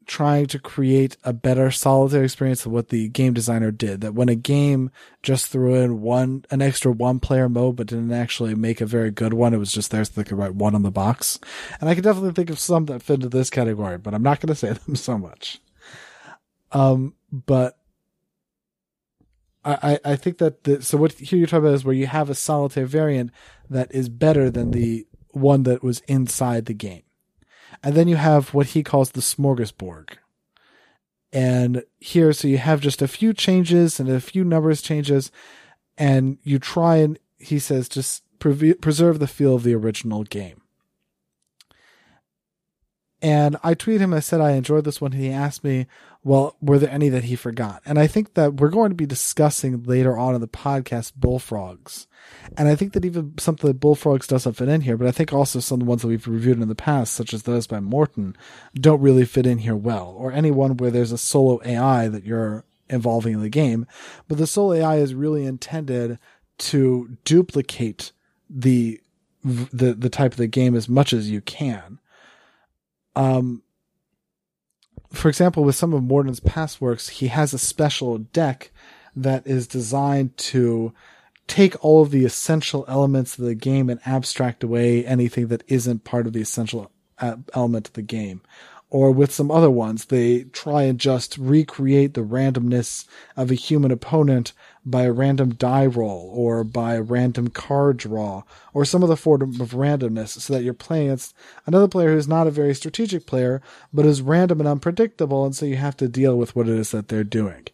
[0.07, 4.01] trying to create a better solitaire experience than what the game designer did.
[4.01, 4.91] That when a game
[5.23, 9.11] just threw in one, an extra one player mode, but didn't actually make a very
[9.11, 11.39] good one, it was just there so they could write one on the box.
[11.81, 14.41] And I can definitely think of some that fit into this category, but I'm not
[14.41, 15.61] going to say them so much.
[16.73, 17.79] Um, but
[19.65, 22.31] I, I think that the, so what here you're talking about is where you have
[22.31, 23.33] a solitaire variant
[23.69, 27.03] that is better than the one that was inside the game.
[27.83, 30.11] And then you have what he calls the smorgasbord.
[31.33, 35.31] And here, so you have just a few changes and a few numbers changes,
[35.99, 40.63] and you try and, he says, just pre- preserve the feel of the original game.
[43.23, 45.13] And I tweeted him, I said I enjoyed this one.
[45.13, 45.87] He asked me,
[46.27, 47.83] well, were there any that he forgot?
[47.87, 52.09] And I think that we're going to be discussing later on in the podcast bullfrogs.
[52.57, 55.33] And I think that even something that bullfrogs doesn't fit in here, but I think
[55.33, 57.79] also some of the ones that we've reviewed in the past, such as those by
[57.79, 58.37] Morten,
[58.75, 60.17] don't really fit in here well.
[60.19, 63.87] Or any one where there's a solo AI that you're involving in the game.
[64.27, 66.19] But the solo AI is really intended
[66.59, 68.11] to duplicate
[68.51, 69.01] the
[69.45, 72.01] the the type of the game as much as you can.
[73.15, 73.63] Um,
[75.13, 78.71] for example, with some of Morten's past works, he has a special deck
[79.15, 80.93] that is designed to
[81.47, 86.05] take all of the essential elements of the game and abstract away anything that isn't
[86.05, 88.43] part of the essential uh, element of the game.
[88.89, 93.91] Or with some other ones, they try and just recreate the randomness of a human
[93.91, 94.53] opponent
[94.87, 99.43] by a random die roll or by a random card draw or some other form
[99.61, 101.35] of randomness so that you're playing against
[101.67, 103.61] another player who's not a very strategic player
[103.93, 106.93] but is random and unpredictable and so you have to deal with what it is
[106.93, 107.67] that they're doing.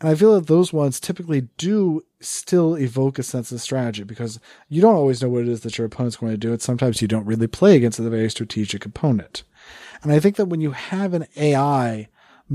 [0.00, 4.38] And I feel that those ones typically do still evoke a sense of strategy because
[4.68, 7.02] you don't always know what it is that your opponent's going to do and sometimes
[7.02, 9.42] you don't really play against a very strategic opponent.
[10.02, 12.08] And I think that when you have an AI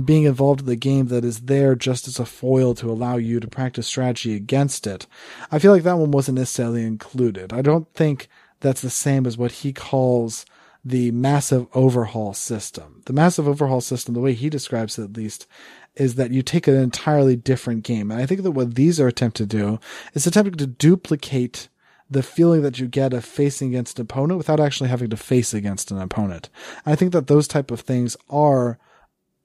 [0.06, 3.40] being involved in the game that is there just as a foil to allow you
[3.40, 5.08] to practice strategy against it.
[5.52, 7.54] I feel like that one wasn't necessarily included.
[7.54, 8.28] I don't think
[8.60, 10.46] that's the same as what he calls
[10.84, 13.02] the massive overhaul system.
[13.06, 15.48] The massive overhaul system, the way he describes it at least,
[15.96, 18.12] is that you take an entirely different game.
[18.12, 19.80] And I think that what these are attempting to do
[20.14, 21.68] is attempting to duplicate
[22.10, 25.54] the feeling that you get of facing against an opponent without actually having to face
[25.54, 26.50] against an opponent.
[26.86, 28.80] I think that those type of things are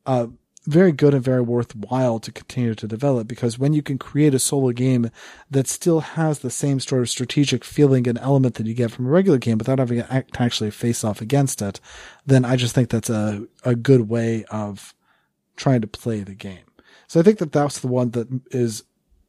[0.07, 0.29] uh,
[0.65, 4.39] very good and very worthwhile to continue to develop because when you can create a
[4.39, 5.11] solo game
[5.51, 9.07] that still has the same sort of strategic feeling and element that you get from
[9.07, 11.81] a regular game without having to actually face off against it,
[12.25, 14.95] then I just think that's a, a good way of
[15.57, 16.65] trying to play the game.
[17.09, 18.85] So I think that that's the one that is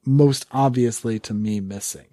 [0.06, 2.08] most obviously to me missing.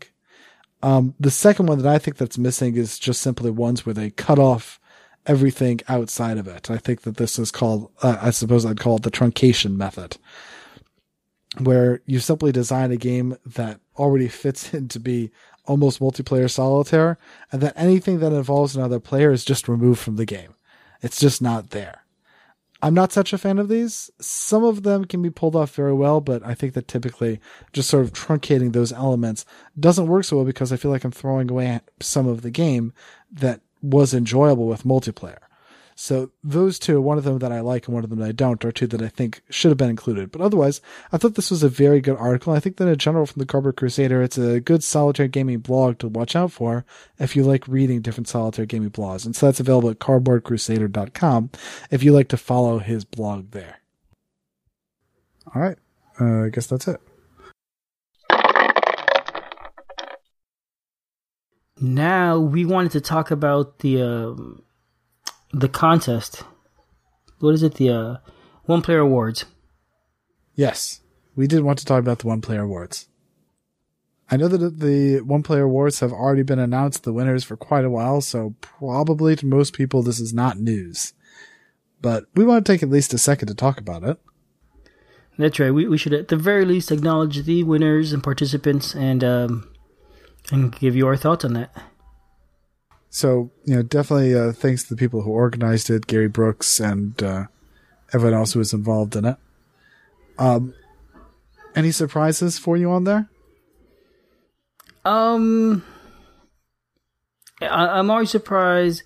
[0.83, 4.11] Um, the second one that I think that's missing is just simply ones where they
[4.11, 4.80] cut off
[5.27, 6.71] everything outside of it.
[6.71, 10.17] I think that this is called, uh, I suppose I'd call it the truncation method,
[11.59, 15.31] where you simply design a game that already fits in to be
[15.67, 17.19] almost multiplayer solitaire,
[17.53, 20.55] and that anything that involves another player is just removed from the game.
[21.03, 22.03] It's just not there.
[22.83, 24.11] I'm not such a fan of these.
[24.21, 27.39] Some of them can be pulled off very well, but I think that typically
[27.73, 29.45] just sort of truncating those elements
[29.79, 32.95] doesn't work so well because I feel like I'm throwing away some of the game
[33.31, 35.39] that was enjoyable with multiplayer.
[36.01, 38.33] So those two, one of them that I like and one of them that I
[38.33, 40.33] don't, are two that I think should have been included.
[40.33, 40.81] But otherwise,
[41.13, 42.55] I thought this was a very good article.
[42.55, 45.99] I think that in general from the Cardboard Crusader, it's a good solitaire gaming blog
[45.99, 46.87] to watch out for
[47.19, 49.27] if you like reading different solitaire gaming blogs.
[49.27, 51.51] And so that's available at cardboardcrusader.com
[51.91, 53.81] if you like to follow his blog there.
[55.55, 55.77] All right.
[56.19, 56.99] Uh, I guess that's it.
[61.81, 64.35] Now we wanted to talk about the uh,
[65.53, 66.45] the contest.
[67.39, 67.75] What is it?
[67.75, 68.17] The uh,
[68.65, 69.47] one player awards.
[70.55, 71.01] Yes,
[71.35, 73.09] we did want to talk about the one player awards.
[74.31, 77.85] I know that the one player awards have already been announced the winners for quite
[77.85, 81.15] a while, so probably to most people this is not news.
[82.03, 84.19] But we want to take at least a second to talk about it.
[85.39, 85.71] That's right.
[85.71, 89.70] We, we should at the very least acknowledge the winners and participants and um,
[90.51, 91.75] and give you our thoughts on that.
[93.11, 97.21] So, you know, definitely uh, thanks to the people who organized it, Gary Brooks and
[97.23, 97.47] uh,
[98.13, 99.37] everyone else who was involved in it.
[100.39, 100.75] Um,
[101.75, 103.29] any surprises for you on there?
[105.05, 105.85] Um,
[107.61, 109.03] I, am always surprised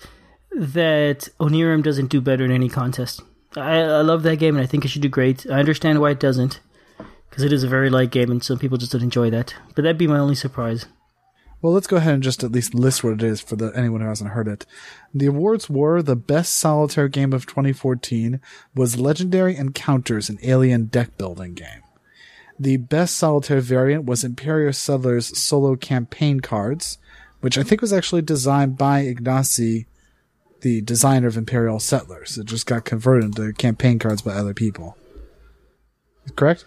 [0.53, 3.23] that Onirim doesn't do better in any contest.
[3.57, 5.47] I, I love that game and I think it should do great.
[5.49, 6.61] I understand why it doesn't
[7.29, 9.55] because it is a very light game and some people just don't enjoy that.
[9.75, 10.87] But that'd be my only surprise.
[11.65, 14.03] Well, let's go ahead and just at least list what it is for the anyone
[14.03, 14.67] who hasn't heard it.
[15.15, 18.39] The awards were the best solitaire game of 2014
[18.75, 21.81] was Legendary Encounters, an alien deck building game.
[22.61, 26.99] The best solitaire variant was Imperial Settlers solo campaign cards,
[27.41, 29.87] which I think was actually designed by Ignacy,
[30.61, 32.37] the designer of Imperial Settlers.
[32.37, 34.99] It just got converted into campaign cards by other people.
[36.37, 36.67] Correct?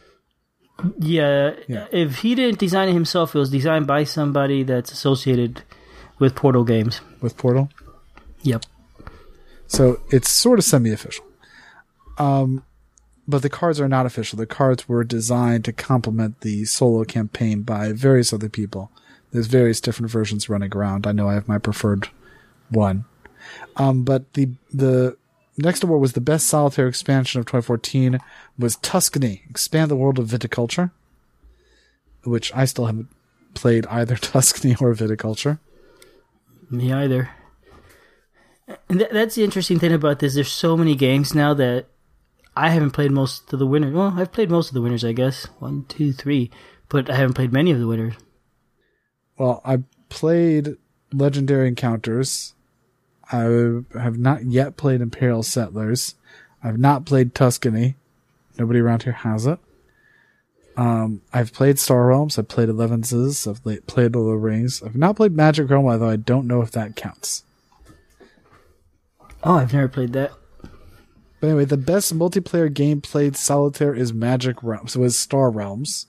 [1.00, 1.88] Yeah, Yeah.
[1.92, 5.64] if he didn't design it himself, it was designed by somebody that's associated
[6.20, 7.02] with Portal Games.
[7.22, 7.70] With Portal?
[8.44, 8.64] Yep.
[9.68, 11.26] So it's sort of semi-official.
[12.18, 12.64] Um,
[13.28, 14.38] but the cards are not official.
[14.38, 18.92] The cards were designed to complement the solo campaign by various other people.
[19.32, 21.06] There's various different versions running around.
[21.06, 22.08] I know I have my preferred
[22.70, 23.06] one.
[23.76, 25.18] Um, but the the
[25.66, 28.20] next award was the best solitaire expansion of 2014
[28.58, 30.92] was Tuscany, expand the world of viticulture,
[32.24, 33.10] which I still haven't
[33.54, 35.60] played either Tuscany or viticulture.
[36.70, 37.30] Me either.
[38.90, 40.36] And th- that's the interesting thing about this.
[40.36, 41.88] There's so many games now that
[42.56, 43.94] I haven't played most of the winners.
[43.94, 45.46] Well, I've played most of the winners, I guess.
[45.60, 46.52] One, two, three.
[46.90, 48.16] But I haven't played many of the winners.
[49.38, 50.76] Well, I played
[51.14, 52.54] Legendary Encounters.
[53.32, 56.16] I have not yet played Imperial Settlers.
[56.64, 57.96] I've not played Tuscany.
[58.58, 59.60] Nobody around here has it.
[60.78, 62.38] Um, I've played Star Realms.
[62.38, 63.48] I've played Elevenses.
[63.48, 64.82] I've la- played Lord of the Rings.
[64.84, 67.44] I've not played Magic Realm, although I don't know if that counts.
[69.44, 70.32] Oh, I've never played that.
[71.40, 74.94] But anyway, the best multiplayer game played solitaire is Magic Realms.
[74.94, 76.08] So was Star Realms,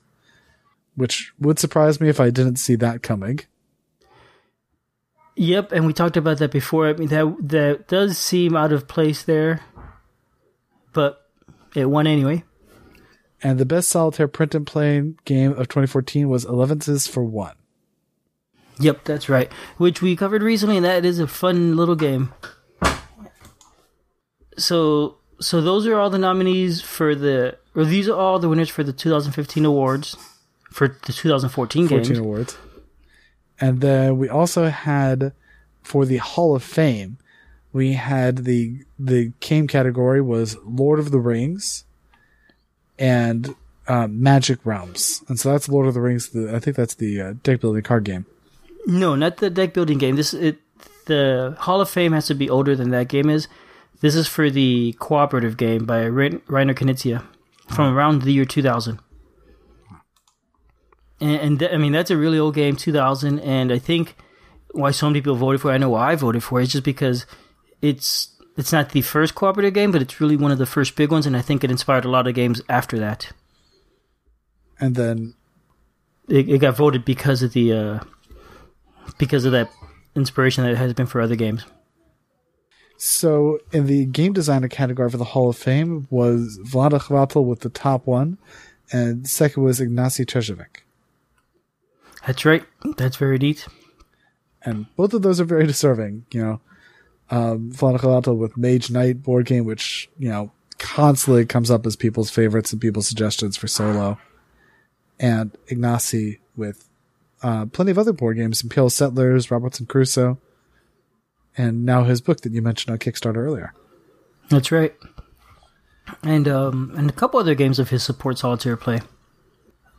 [0.97, 3.41] which would surprise me if I didn't see that coming.
[5.39, 6.89] Yep, and we talked about that before.
[6.89, 9.61] I mean, that that does seem out of place there,
[10.93, 11.25] but
[11.77, 12.43] it won anyway.
[13.41, 17.55] And the best solitaire print and play game of 2014 was Elevenses for One.
[18.81, 19.53] Yep, that's right.
[19.77, 22.35] Which we covered recently, and that is a fun little game.
[24.57, 28.71] So, so those are all the nominees for the, or these are all the winners
[28.71, 30.17] for the 2015 awards
[30.73, 32.19] for the 2014 14 games.
[32.19, 32.59] awards.
[33.61, 35.33] And then we also had
[35.83, 37.19] for the Hall of Fame,
[37.73, 41.85] we had the the game category was Lord of the Rings
[42.99, 43.55] and
[43.87, 45.23] uh, Magic Realms.
[45.29, 46.31] And so that's Lord of the Rings.
[46.31, 48.27] The, I think that's the uh, deck building card game.
[48.87, 50.17] No, not the deck building game.
[50.17, 50.59] This it
[51.07, 53.49] the Hall of Fame has to be older than that game is.
[54.01, 57.25] This is for the cooperative game by Reiner Knizia
[57.69, 59.01] from around the year 2000.
[61.21, 64.17] And, and th- I mean that's a really old game, 2000, and I think
[64.73, 65.75] why so many people voted for it.
[65.75, 67.27] I know why I voted for it, is just because
[67.83, 71.11] it's it's not the first cooperative game, but it's really one of the first big
[71.11, 73.33] ones, and I think it inspired a lot of games after that.
[74.81, 75.35] And then
[76.29, 78.01] It, it got voted because of the uh,
[79.17, 79.71] because of that
[80.15, 81.65] inspiration that it has been for other games.
[82.99, 87.61] So in the game designer category for the Hall of Fame was Vlada Chvátil with
[87.61, 88.39] the top one,
[88.93, 90.83] and second was Ignacy Trzewiczek.
[92.29, 92.63] That's right.
[92.99, 93.67] That's very neat.
[94.63, 96.61] And both of those are very deserving, you know.
[97.31, 102.29] Um, Vlada with Mage Knight board game, which, you know, constantly comes up as people's
[102.29, 104.19] favorites and people's suggestions for solo.
[105.19, 106.87] And Ignacy with
[107.43, 110.37] uh, plenty of other board games, Imperial Settlers, Robinson Crusoe,
[111.57, 113.73] and now his book that you mentioned on Kickstarter earlier.
[114.51, 114.95] That's right.
[116.23, 119.01] And um, and a couple other games of his support solitaire play.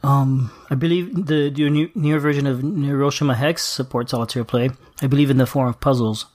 [0.01, 4.69] Um, I believe the, the new, newer version of Neuroshima Hex supports solitaire play.
[5.01, 6.25] I believe in the form of puzzles.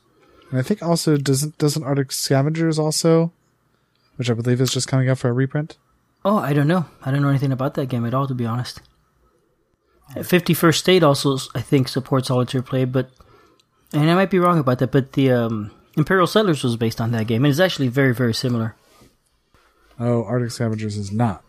[0.51, 3.33] And I think also doesn't doesn't Arctic Scavengers also,
[4.17, 5.79] which I believe is just coming out for a reprint.
[6.25, 6.87] Oh, I don't know.
[7.05, 8.81] I don't know anything about that game at all, to be honest.
[10.23, 13.11] Fifty First State also, I think, supports solitaire play, but
[13.93, 14.93] and I might be wrong about that.
[14.93, 18.35] But the um, Imperial Settlers was based on that game, and it's actually very, very
[18.35, 18.77] similar.
[19.99, 21.44] Oh, Arctic Scavengers is not.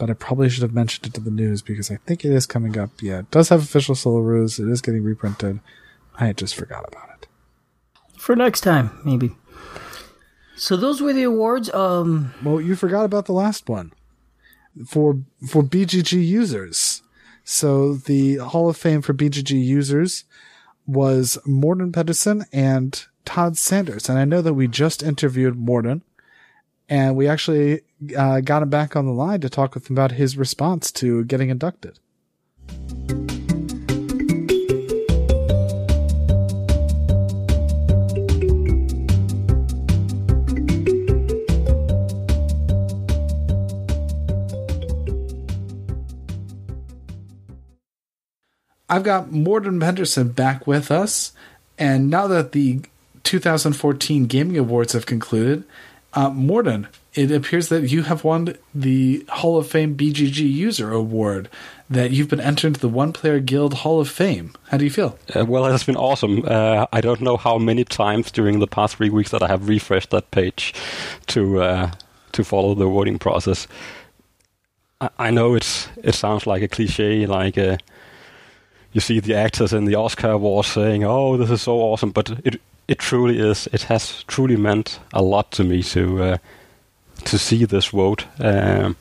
[0.00, 2.46] But I probably should have mentioned it to the news because I think it is
[2.46, 2.90] coming up.
[3.02, 4.58] Yeah, it does have official solo rules.
[4.58, 5.60] It is getting reprinted.
[6.18, 7.28] I just forgot about it.
[8.16, 9.36] For next time, maybe.
[10.56, 11.72] So those were the awards.
[11.74, 13.92] Um, Well, you forgot about the last one
[14.86, 17.02] for for BGG users.
[17.44, 20.24] So the Hall of Fame for BGG users
[20.86, 26.02] was Morten Pedersen and Todd Sanders, and I know that we just interviewed Morten,
[26.90, 27.82] and we actually
[28.18, 31.24] uh, got him back on the line to talk with him about his response to
[31.24, 32.00] getting inducted.
[48.88, 51.30] I've got Morten Henderson back with us,
[51.78, 52.80] and now that the
[53.22, 55.62] 2014 Gaming Awards have concluded,
[56.12, 61.48] uh, Morten, it appears that you have won the Hall of Fame BGG User Award.
[61.88, 64.52] That you've been entered into the One Player Guild Hall of Fame.
[64.68, 65.18] How do you feel?
[65.34, 66.44] Uh, well, it has been awesome.
[66.46, 69.68] Uh, I don't know how many times during the past three weeks that I have
[69.68, 70.72] refreshed that page
[71.28, 71.90] to uh,
[72.32, 73.66] to follow the voting process.
[75.00, 77.78] I, I, know it's it sounds like a cliche, like uh,
[78.92, 82.30] you see the actors in the Oscar awards saying, "Oh, this is so awesome," but
[82.44, 83.68] it it truly is.
[83.72, 86.36] It has truly meant a lot to me to uh,
[87.24, 88.96] to see this vote um,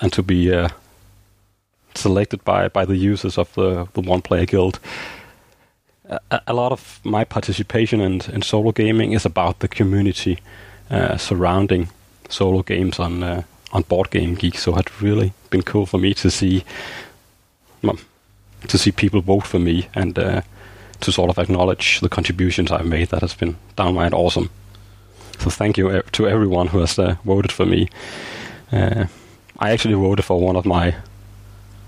[0.00, 0.68] and to be uh,
[1.94, 4.78] selected by, by the users of the, the one player guild.
[6.06, 10.40] A, a, lot of my participation in, in solo gaming is about the community
[10.90, 11.88] uh, surrounding
[12.28, 14.58] solo games on uh, on Board Game Geek.
[14.58, 16.62] So it's really been cool for me to see
[17.82, 20.42] to see people vote for me and uh,
[21.00, 23.08] to sort of acknowledge the contributions I've made.
[23.08, 24.50] That has been downright awesome.
[25.38, 27.88] So thank you to everyone who has uh, voted for me.
[28.72, 29.06] Uh,
[29.58, 30.94] I actually voted for one of my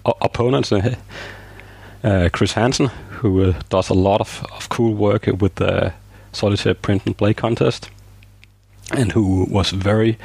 [0.05, 0.95] opponents, uh,
[2.05, 2.87] uh, Chris Hansen,
[3.21, 5.93] who uh, does a lot of, of cool work with the
[6.33, 7.91] solitaire print and play contest,
[8.93, 10.19] and who was very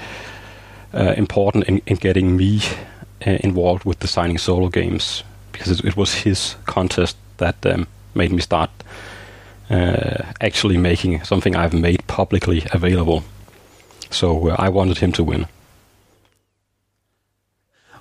[0.93, 2.61] important in, in getting me
[3.21, 8.41] involved with designing solo games because it, it was his contest that um, made me
[8.41, 8.69] start
[9.69, 13.23] uh, actually making something I've made publicly available.
[14.09, 15.47] So uh, I wanted him to win.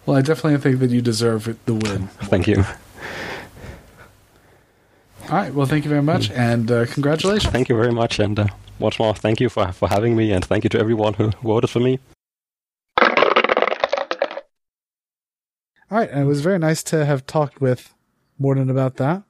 [0.06, 2.08] Well, I definitely think that you deserve the win.
[2.24, 2.64] Thank you.
[5.30, 5.54] All right.
[5.54, 7.52] Well, thank you very much, and uh, congratulations.
[7.52, 8.46] Thank you very much, and uh,
[8.80, 11.70] once more, thank you for for having me, and thank you to everyone who voted
[11.70, 12.00] for me.
[15.90, 17.94] All right, and it was very nice to have talked with
[18.38, 19.22] Morten about that,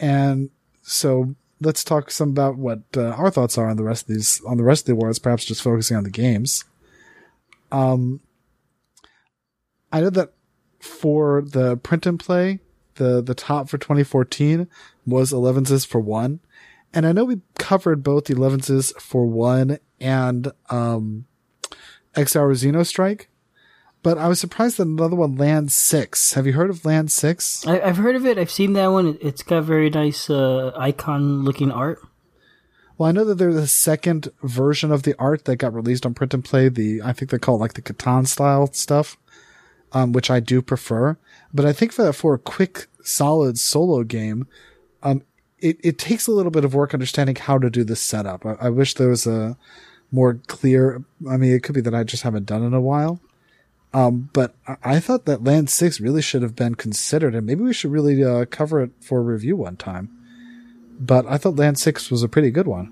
[0.00, 0.50] and
[0.82, 4.40] so let's talk some about what uh, our thoughts are on the rest of these
[4.46, 5.18] on the rest of the awards.
[5.18, 6.64] Perhaps just focusing on the games.
[7.70, 8.20] Um,
[9.92, 10.32] I know that
[10.80, 12.60] for the print and play,
[12.94, 14.66] the the top for 2014
[15.06, 16.40] was 11s for one,
[16.92, 21.26] and I know we covered both the 11s for one and um,
[22.14, 23.26] X Hour Xenostrike,
[24.02, 26.34] but I was surprised that another one, Land Six.
[26.34, 27.66] Have you heard of Land Six?
[27.66, 28.38] I, have heard of it.
[28.38, 29.18] I've seen that one.
[29.20, 32.00] It's got very nice uh, icon looking art.
[32.96, 36.14] Well, I know that there's a second version of the art that got released on
[36.14, 36.68] print and play.
[36.68, 39.16] The I think they call it like the Catan style stuff
[39.92, 41.16] um, which I do prefer.
[41.52, 44.46] But I think for for a quick, solid solo game,
[45.02, 45.22] um,
[45.58, 48.46] it, it takes a little bit of work understanding how to do this setup.
[48.46, 49.56] I, I wish there was a
[50.12, 51.02] more clear.
[51.28, 53.20] I mean, it could be that I just haven't done it in a while.
[53.92, 57.72] Um, but I, thought that Land Six really should have been considered, and maybe we
[57.72, 60.16] should really uh, cover it for review one time.
[61.00, 62.86] But I thought Land Six was a pretty good one.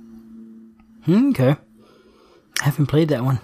[1.04, 1.56] Hmm, okay,
[2.60, 3.38] I haven't played that one.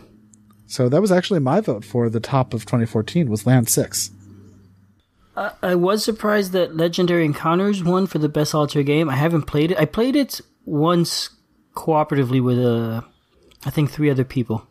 [0.66, 4.10] So that was actually my vote for the top of 2014 was Land 6.
[5.36, 9.08] Uh, I was surprised that Legendary Encounters won for the best solitaire game.
[9.08, 9.78] I haven't played it.
[9.78, 11.30] I played it once
[11.74, 13.02] cooperatively with uh,
[13.64, 14.66] I think three other people.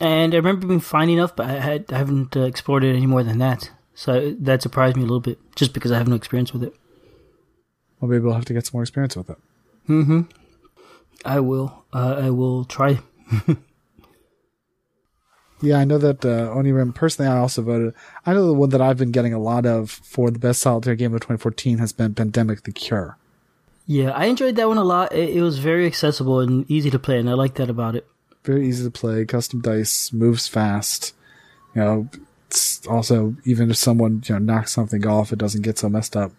[0.00, 3.06] And I remember being fine enough, but I, had, I haven't uh, explored it any
[3.06, 3.70] more than that.
[3.94, 6.72] So that surprised me a little bit, just because I have no experience with it.
[8.00, 9.38] Well, maybe we'll have to get some more experience with it.
[9.88, 10.20] Mm-hmm.
[11.24, 11.84] I will.
[11.92, 13.00] Uh, I will try.
[15.60, 17.94] Yeah, I know that uh, Onirim, personally, I also voted.
[18.24, 20.94] I know the one that I've been getting a lot of for the best solitaire
[20.94, 23.16] game of 2014 has been Pandemic the Cure.
[23.86, 25.12] Yeah, I enjoyed that one a lot.
[25.12, 28.06] It, it was very accessible and easy to play, and I like that about it.
[28.44, 31.14] Very easy to play, custom dice, moves fast.
[31.74, 32.08] You know,
[32.46, 36.16] it's also, even if someone you know knocks something off, it doesn't get so messed
[36.16, 36.32] up.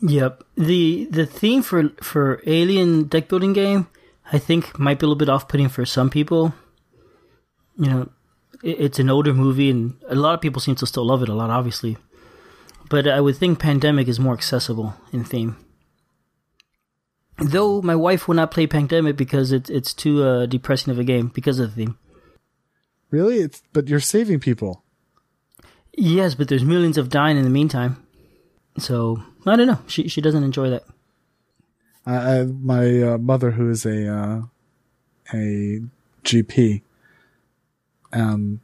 [0.00, 0.44] Yep.
[0.56, 3.88] The the theme for for Alien deck building game,
[4.32, 6.54] I think, might be a little bit off putting for some people
[7.78, 8.08] you know,
[8.62, 11.34] it's an older movie, and a lot of people seem to still love it a
[11.34, 11.96] lot, obviously.
[12.90, 15.56] But I would think Pandemic is more accessible in theme.
[17.38, 21.04] Though my wife will not play Pandemic because it, it's too uh, depressing of a
[21.04, 21.98] game because of the theme.
[23.10, 23.38] Really?
[23.38, 24.82] It's but you're saving people.
[25.96, 28.04] Yes, but there's millions of dying in the meantime.
[28.76, 29.80] So I don't know.
[29.86, 30.84] She she doesn't enjoy that.
[32.06, 34.42] I, I my uh, mother, who is a uh,
[35.32, 35.80] a
[36.24, 36.82] GP,
[38.12, 38.60] um,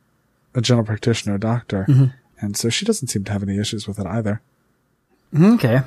[0.55, 2.07] a general practitioner, a doctor, mm-hmm.
[2.41, 4.41] and so she doesn't seem to have any issues with it either.
[5.37, 5.81] Okay,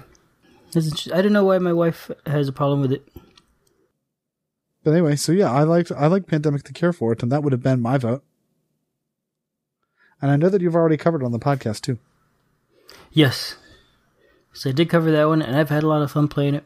[1.13, 3.07] I don't know why my wife has a problem with it.
[4.83, 7.43] But anyway, so yeah, I liked I like Pandemic the Cure for it, and that
[7.43, 8.23] would have been my vote.
[10.21, 11.99] And I know that you've already covered on the podcast too.
[13.11, 13.57] Yes.
[14.53, 16.65] So I did cover that one, and I've had a lot of fun playing it.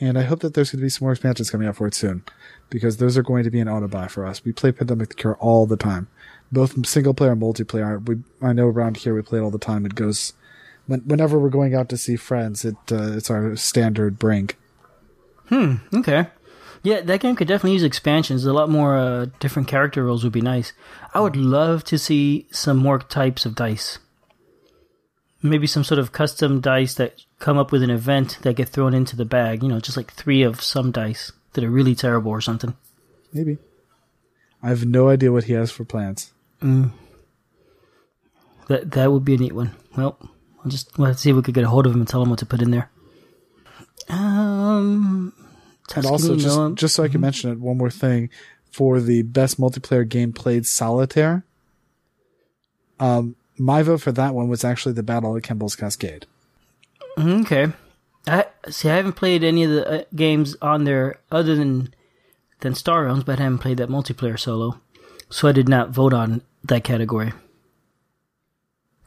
[0.00, 1.94] And I hope that there's going to be some more expansions coming out for it
[1.94, 2.24] soon,
[2.68, 4.44] because those are going to be an auto buy for us.
[4.44, 6.08] We play Pandemic the Cure all the time,
[6.50, 8.06] both single player and multiplayer.
[8.06, 9.86] We I know around here we play it all the time.
[9.86, 10.32] It goes
[10.86, 12.64] when, whenever we're going out to see friends.
[12.64, 14.50] It uh, it's our standard bring.
[15.94, 16.26] Okay.
[16.82, 18.44] Yeah, that game could definitely use expansions.
[18.44, 20.72] A lot more uh, different character roles would be nice.
[21.14, 23.98] I would love to see some more types of dice.
[25.42, 28.94] Maybe some sort of custom dice that come up with an event that get thrown
[28.94, 29.62] into the bag.
[29.62, 32.74] You know, just like three of some dice that are really terrible or something.
[33.32, 33.58] Maybe.
[34.62, 36.32] I have no idea what he has for plans.
[38.68, 39.74] That that would be a neat one.
[39.96, 40.18] Well,
[40.66, 42.08] I'll just we'll have to see if we could get a hold of him and
[42.08, 42.90] tell him what to put in there.
[44.08, 45.32] Um,
[45.94, 48.30] And also, just no, just so I can mention it, one more thing
[48.72, 51.44] for the best multiplayer game played solitaire.
[52.98, 56.26] Um, my vote for that one was actually the Battle of Kemble's Cascade.
[57.16, 57.68] Okay.
[58.26, 58.90] I see.
[58.90, 61.94] I haven't played any of the uh, games on there other than
[62.60, 64.80] than Star Realms, but I haven't played that multiplayer solo,
[65.30, 67.32] so I did not vote on that category.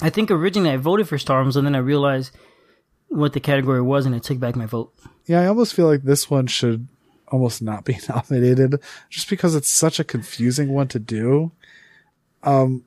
[0.02, 2.36] I think originally I voted for Star Realms, and then I realized
[3.08, 4.94] what the category was, and I took back my vote.
[5.26, 6.88] Yeah, I almost feel like this one should
[7.28, 11.52] almost not be nominated just because it's such a confusing one to do.
[12.44, 12.86] Um,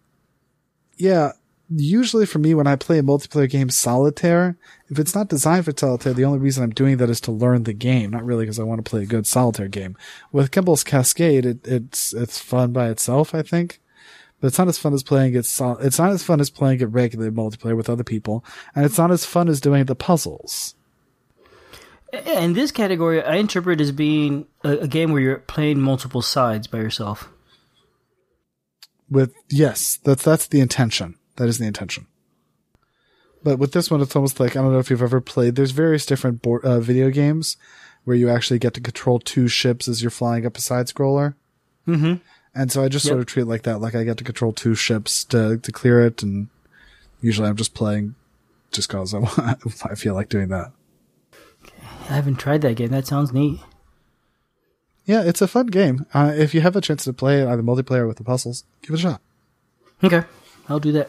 [0.96, 1.32] yeah,
[1.68, 4.56] usually for me when I play a multiplayer game solitaire,
[4.88, 7.64] if it's not designed for solitaire, the only reason I'm doing that is to learn
[7.64, 9.96] the game, not really because I want to play a good solitaire game.
[10.30, 13.80] With Kemble's Cascade, it, it's it's fun by itself, I think.
[14.42, 15.46] But it's not as fun as playing it.
[15.46, 18.98] Sol- it's not as fun as playing it regular multiplayer with other people, and it's
[18.98, 20.74] not as fun as doing the puzzles.
[22.26, 26.66] In this category, I interpret as being a, a game where you're playing multiple sides
[26.66, 27.28] by yourself.
[29.08, 32.06] with yes that's that's the intention that is the intention
[33.44, 35.70] but with this one it's almost like i don't know if you've ever played there's
[35.72, 37.56] various different board, uh, video games
[38.04, 41.34] where you actually get to control two ships as you're flying up a side scroller
[41.86, 42.14] Mm-hmm.
[42.54, 44.52] And so i just sort of treat it like that like i get to control
[44.52, 46.48] two ships to to clear it and
[47.20, 48.14] usually i'm just playing
[48.72, 49.58] just cause i, want-
[49.90, 50.72] I feel like doing that
[52.10, 52.88] I haven't tried that game.
[52.90, 53.60] That sounds neat.
[55.04, 57.62] yeah it's a fun game uh, if you have a chance to play it either
[57.62, 59.20] multiplayer or with the puzzles give it a shot
[60.04, 60.24] Okay,
[60.68, 61.08] I'll do that.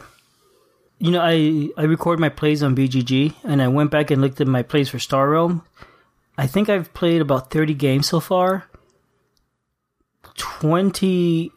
[1.00, 4.40] You know, I I record my plays on BGG, and I went back and looked
[4.40, 5.64] at my plays for Star Realm.
[6.38, 8.68] I think I've played about thirty games so far.
[10.36, 11.50] 20,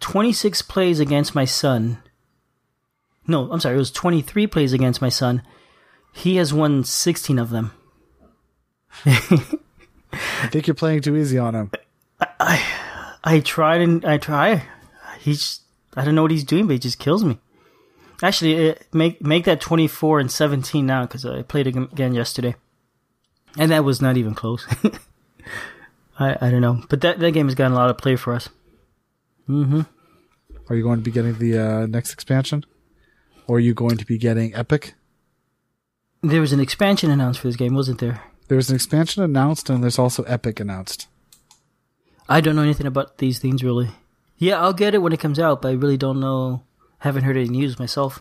[0.00, 1.98] 26 plays against my son.
[3.28, 5.42] No, I'm sorry, it was twenty three plays against my son.
[6.12, 7.72] He has won sixteen of them.
[9.04, 11.70] i think you're playing too easy on him
[12.40, 12.64] I
[13.22, 14.62] I tried and I try.
[15.20, 15.60] He's
[15.96, 17.38] I don't know what he's doing, but he just kills me.
[18.22, 22.54] Actually, uh, make make that twenty four and seventeen now because I played again yesterday,
[23.58, 24.66] and that was not even close.
[26.18, 28.32] I I don't know, but that that game has gotten a lot of play for
[28.34, 28.48] us.
[29.48, 29.86] Mhm.
[30.68, 32.64] Are you going to be getting the uh, next expansion?
[33.46, 34.94] Or are you going to be getting Epic?
[36.22, 38.20] There was an expansion announced for this game, wasn't there?
[38.48, 41.06] There was an expansion announced and there's also Epic announced.
[42.28, 43.90] I don't know anything about these things really.
[44.38, 46.64] Yeah, I'll get it when it comes out, but I really don't know.
[46.98, 48.20] Haven't heard any news myself.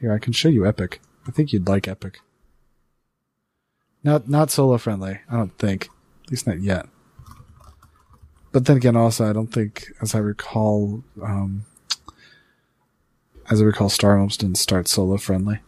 [0.00, 1.00] Here, I can show you Epic.
[1.26, 2.20] I think you'd like Epic.
[4.04, 5.88] Not not solo friendly, I don't think.
[6.26, 6.86] At least not yet.
[8.52, 11.66] But then again, also, I don't think, as I recall, um,
[13.50, 15.60] as I recall, Star Realms didn't start solo friendly.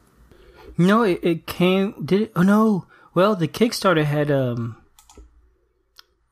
[0.77, 1.95] No, it, it came.
[2.05, 2.33] Did it?
[2.35, 2.87] Oh no.
[3.15, 4.77] Well, the Kickstarter had um.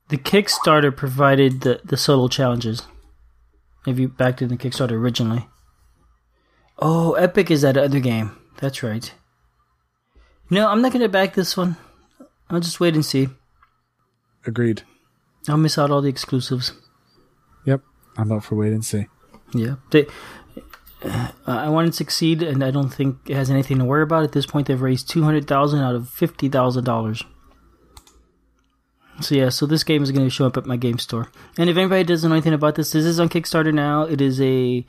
[0.09, 2.83] The Kickstarter provided the the solo challenges.
[3.85, 5.47] If you backed in the Kickstarter originally.
[6.79, 8.37] Oh, Epic is that other game.
[8.57, 9.13] That's right.
[10.49, 11.77] No, I'm not gonna back this one.
[12.49, 13.29] I'll just wait and see.
[14.47, 14.81] Agreed.
[15.47, 16.71] I'll miss out all the exclusives.
[17.65, 17.81] Yep,
[18.17, 19.05] I'm up for wait and see.
[19.53, 19.75] Yeah.
[19.91, 20.07] They,
[21.03, 24.23] uh, I want to succeed, and I don't think it has anything to worry about.
[24.23, 27.23] At this point, they've raised two hundred thousand out of fifty thousand dollars.
[29.19, 31.31] So yeah, so this game is going to show up at my game store.
[31.57, 34.03] And if anybody doesn't know anything about this, this is on Kickstarter now.
[34.03, 34.85] It is a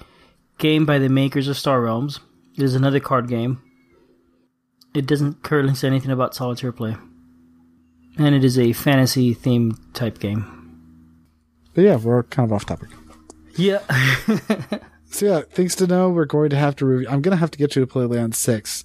[0.59, 2.21] game by the makers of Star Realms.
[2.57, 3.63] It is another card game.
[4.95, 6.97] It doesn't currently say anything about solitaire play,
[8.19, 10.55] and it is a fantasy theme type game.
[11.75, 12.89] But yeah, we're kind of off topic.
[13.57, 13.81] Yeah.
[15.11, 16.11] So yeah, things to know.
[16.11, 17.09] We're going to have to review.
[17.09, 18.85] I'm going to have to get you to play Land Six.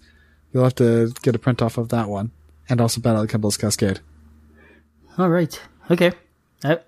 [0.52, 2.32] You'll have to get a print off of that one,
[2.70, 4.00] and also Battle of Kemble's Cascade.
[5.18, 5.60] All right.
[5.92, 6.12] Okay.
[6.64, 6.80] I,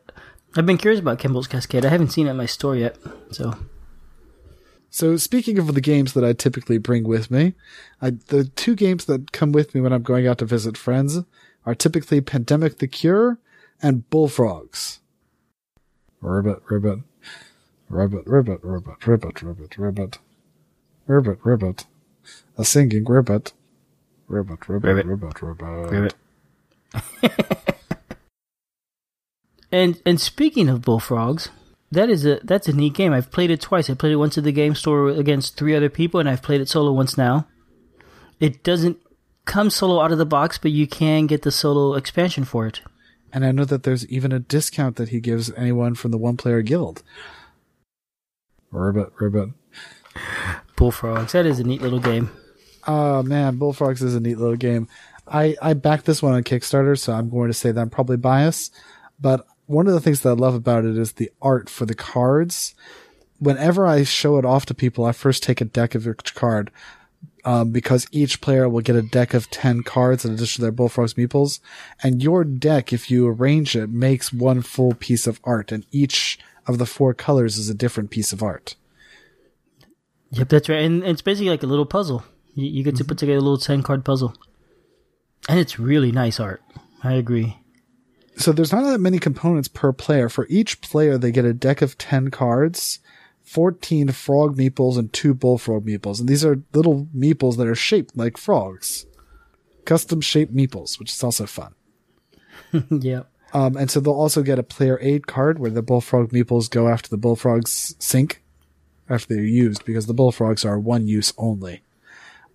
[0.55, 1.85] I've been curious about Kemble's Cascade.
[1.85, 2.97] I haven't seen it in my store yet.
[3.31, 3.57] So,
[4.89, 7.53] So speaking of the games that I typically bring with me,
[8.01, 11.19] I, the two games that come with me when I'm going out to visit friends
[11.65, 13.39] are typically Pandemic the Cure
[13.81, 14.99] and Bullfrogs.
[16.21, 16.99] Ribbit, ribbit.
[17.89, 20.19] Ribbit, ribbit, ribbit, ribbit, ribbit, ribbit.
[21.07, 21.85] Ribbit, ribbit.
[22.57, 23.53] A singing ribbit.
[24.27, 25.91] Ribbit, ribbit, ribbit, ribbit.
[25.91, 26.15] ribbit.
[29.71, 31.49] and and speaking of bullfrogs,
[31.91, 33.13] that is a that's a neat game.
[33.13, 33.89] I've played it twice.
[33.89, 36.61] I played it once at the game store against three other people, and I've played
[36.61, 37.47] it solo once now.
[38.39, 38.97] It doesn't
[39.45, 42.81] come solo out of the box, but you can get the solo expansion for it.
[43.31, 46.37] And I know that there's even a discount that he gives anyone from the one
[46.37, 47.03] player guild.
[48.71, 49.49] Ribbit, ribbit.
[50.75, 51.33] Bullfrogs.
[51.33, 52.31] That is a neat little game.
[52.87, 54.87] Oh man, Bullfrogs is a neat little game.
[55.27, 58.17] I, I backed this one on Kickstarter, so I'm going to say that I'm probably
[58.17, 58.73] biased.
[59.19, 61.95] But one of the things that I love about it is the art for the
[61.95, 62.75] cards.
[63.39, 66.71] Whenever I show it off to people, I first take a deck of each card.
[67.47, 70.71] Um, because each player will get a deck of 10 cards in addition to their
[70.71, 71.59] Bullfrogs Meeples.
[72.01, 76.39] And your deck, if you arrange it, makes one full piece of art, and each
[76.65, 78.75] of the four colors is a different piece of art.
[80.31, 80.83] Yep, that's right.
[80.83, 82.23] And it's basically like a little puzzle.
[82.55, 84.35] You, you get to put together a little 10 card puzzle.
[85.47, 86.61] And it's really nice art.
[87.03, 87.57] I agree.
[88.37, 90.27] So there's not that many components per player.
[90.27, 92.99] For each player, they get a deck of 10 cards,
[93.45, 96.19] 14 frog meeples, and two bullfrog meeples.
[96.19, 99.05] And these are little meeples that are shaped like frogs.
[99.85, 101.75] Custom shaped meeples, which is also fun.
[102.89, 103.29] yep.
[103.53, 106.89] Um, and so they'll also get a player aid card where the bullfrog meeples go
[106.89, 108.41] after the bullfrogs sink
[109.09, 111.83] after they're used because the bullfrogs are one use only.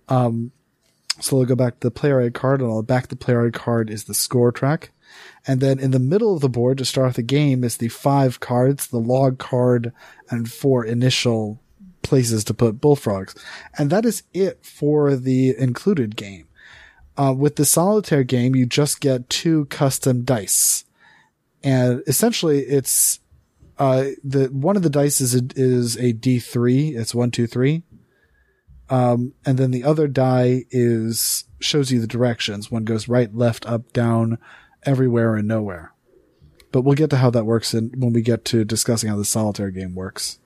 [0.09, 0.51] Um,
[1.19, 3.15] so they'll go back to the player aid card and on the back of the
[3.15, 4.91] player aid card is the score track.
[5.47, 8.39] And then in the middle of the board to start the game is the five
[8.39, 9.91] cards, the log card,
[10.29, 11.59] and four initial
[12.03, 13.35] places to put bullfrogs.
[13.77, 16.47] And that is it for the included game.
[17.17, 20.85] Uh, with the solitaire game, you just get two custom dice.
[21.63, 23.19] And essentially it's,
[23.77, 26.95] uh, the, one of the dice is a, is a D3.
[26.95, 27.83] It's one, two, three.
[28.89, 32.69] Um, and then the other die is, shows you the directions.
[32.69, 34.37] One goes right, left, up, down,
[34.83, 35.93] everywhere and nowhere.
[36.71, 39.25] But we'll get to how that works in, when we get to discussing how the
[39.25, 40.39] solitaire game works.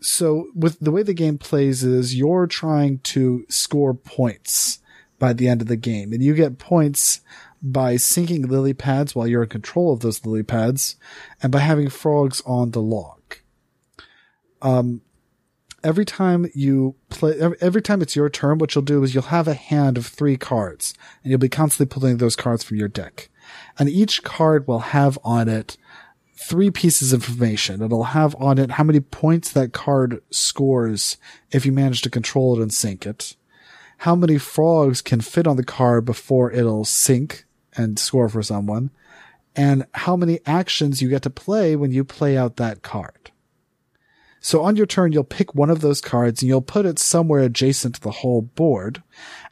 [0.00, 4.80] So with the way the game plays is you're trying to score points
[5.18, 7.20] by the end of the game and you get points
[7.62, 10.96] by sinking lily pads while you're in control of those lily pads
[11.40, 13.20] and by having frogs on the log.
[14.60, 15.02] Um,
[15.84, 19.48] every time you play, every time it's your turn, what you'll do is you'll have
[19.48, 23.28] a hand of three cards and you'll be constantly pulling those cards from your deck.
[23.78, 25.76] And each card will have on it
[26.34, 27.82] three pieces of information.
[27.82, 31.16] It'll have on it how many points that card scores
[31.50, 33.36] if you manage to control it and sink it.
[33.98, 37.44] How many frogs can fit on the card before it'll sink
[37.76, 38.90] and score for someone.
[39.54, 43.31] And how many actions you get to play when you play out that card.
[44.44, 47.40] So on your turn, you'll pick one of those cards and you'll put it somewhere
[47.40, 49.02] adjacent to the whole board.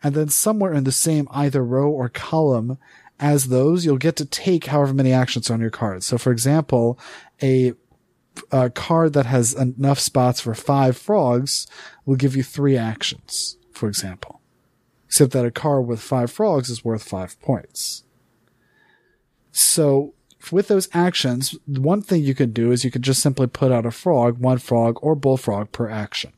[0.03, 2.77] And then somewhere in the same either row or column
[3.21, 6.03] as those, you'll get to take however many actions on your card.
[6.03, 6.99] So for example,
[7.41, 7.73] a,
[8.51, 11.69] a card that has enough spots for five frogs
[12.05, 14.41] will give you three actions, for example.
[15.07, 18.03] Except that a card with five frogs is worth five points.
[19.53, 20.15] So
[20.51, 23.87] with those actions, one thing you could do is you could just simply put out
[23.87, 26.33] a frog, one frog or bullfrog per action.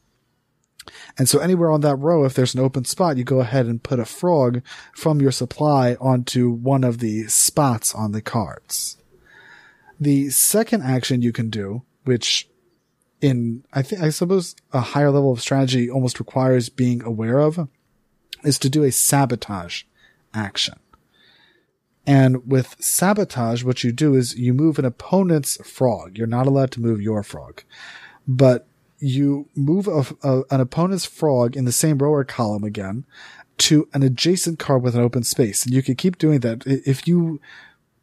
[1.16, 3.82] And so anywhere on that row, if there's an open spot, you go ahead and
[3.82, 8.96] put a frog from your supply onto one of the spots on the cards.
[10.00, 12.48] The second action you can do, which
[13.20, 17.68] in, I think, I suppose a higher level of strategy almost requires being aware of,
[18.42, 19.84] is to do a sabotage
[20.34, 20.74] action.
[22.06, 26.18] And with sabotage, what you do is you move an opponent's frog.
[26.18, 27.62] You're not allowed to move your frog,
[28.26, 28.66] but
[28.98, 33.04] you move a, a, an opponent's frog in the same row or column again
[33.58, 35.64] to an adjacent card with an open space.
[35.64, 36.64] And you can keep doing that.
[36.66, 37.40] If you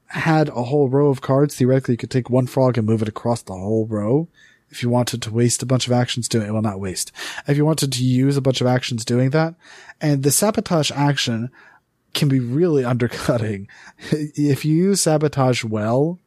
[0.07, 3.07] had a whole row of cards, theoretically you could take one frog and move it
[3.07, 4.27] across the whole row.
[4.69, 7.11] If you wanted to waste a bunch of actions doing it, well, not waste.
[7.47, 9.55] If you wanted to use a bunch of actions doing that,
[9.99, 11.49] and the sabotage action
[12.14, 13.68] can be really undercutting.
[14.12, 16.20] if you use sabotage well,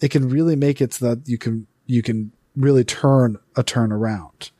[0.00, 3.92] it can really make it so that you can, you can really turn a turn
[3.92, 4.50] around.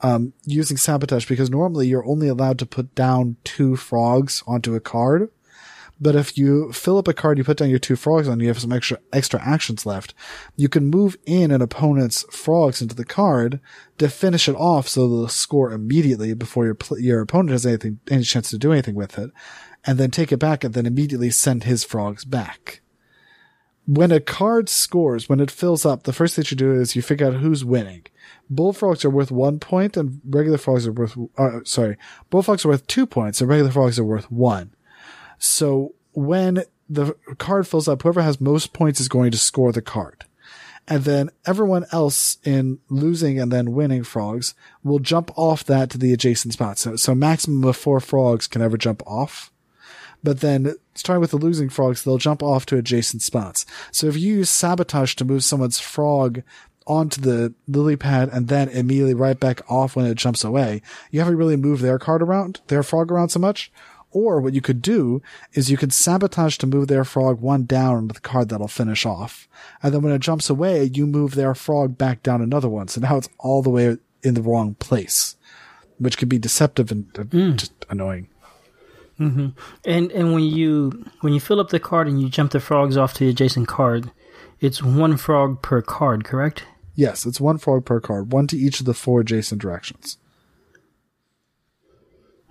[0.00, 4.80] Um, using sabotage because normally you're only allowed to put down two frogs onto a
[4.80, 5.30] card.
[6.00, 8.48] But if you fill up a card, you put down your two frogs on, you
[8.48, 10.12] have some extra extra actions left.
[10.56, 13.60] You can move in an opponent's frogs into the card
[13.98, 18.24] to finish it off, so they'll score immediately before your your opponent has anything any
[18.24, 19.30] chance to do anything with it,
[19.86, 22.80] and then take it back and then immediately send his frogs back.
[23.86, 27.02] When a card scores, when it fills up, the first thing you do is you
[27.02, 28.04] figure out who's winning.
[28.48, 31.98] Bullfrogs are worth one point and regular frogs are worth, uh, sorry,
[32.30, 34.74] bullfrogs are worth two points and regular frogs are worth one.
[35.38, 39.82] So when the card fills up, whoever has most points is going to score the
[39.82, 40.24] card.
[40.86, 45.98] And then everyone else in losing and then winning frogs will jump off that to
[45.98, 46.78] the adjacent spot.
[46.78, 49.50] So, so maximum of four frogs can ever jump off.
[50.24, 53.66] But then starting with the losing frogs, they'll jump off to adjacent spots.
[53.92, 56.42] So if you use sabotage to move someone's frog
[56.86, 61.20] onto the lily pad and then immediately right back off when it jumps away, you
[61.20, 63.70] haven't really moved their card around, their frog around so much.
[64.10, 65.20] Or what you could do
[65.54, 69.04] is you could sabotage to move their frog one down onto the card that'll finish
[69.04, 69.48] off.
[69.82, 72.86] And then when it jumps away, you move their frog back down another one.
[72.86, 75.36] So now it's all the way in the wrong place,
[75.98, 77.56] which could be deceptive and mm.
[77.56, 78.28] just annoying.
[79.18, 79.48] Mm-hmm.
[79.84, 82.96] And and when you when you fill up the card and you jump the frogs
[82.96, 84.10] off to the adjacent card,
[84.60, 86.64] it's one frog per card, correct?
[86.94, 90.18] Yes, it's one frog per card, one to each of the four adjacent directions.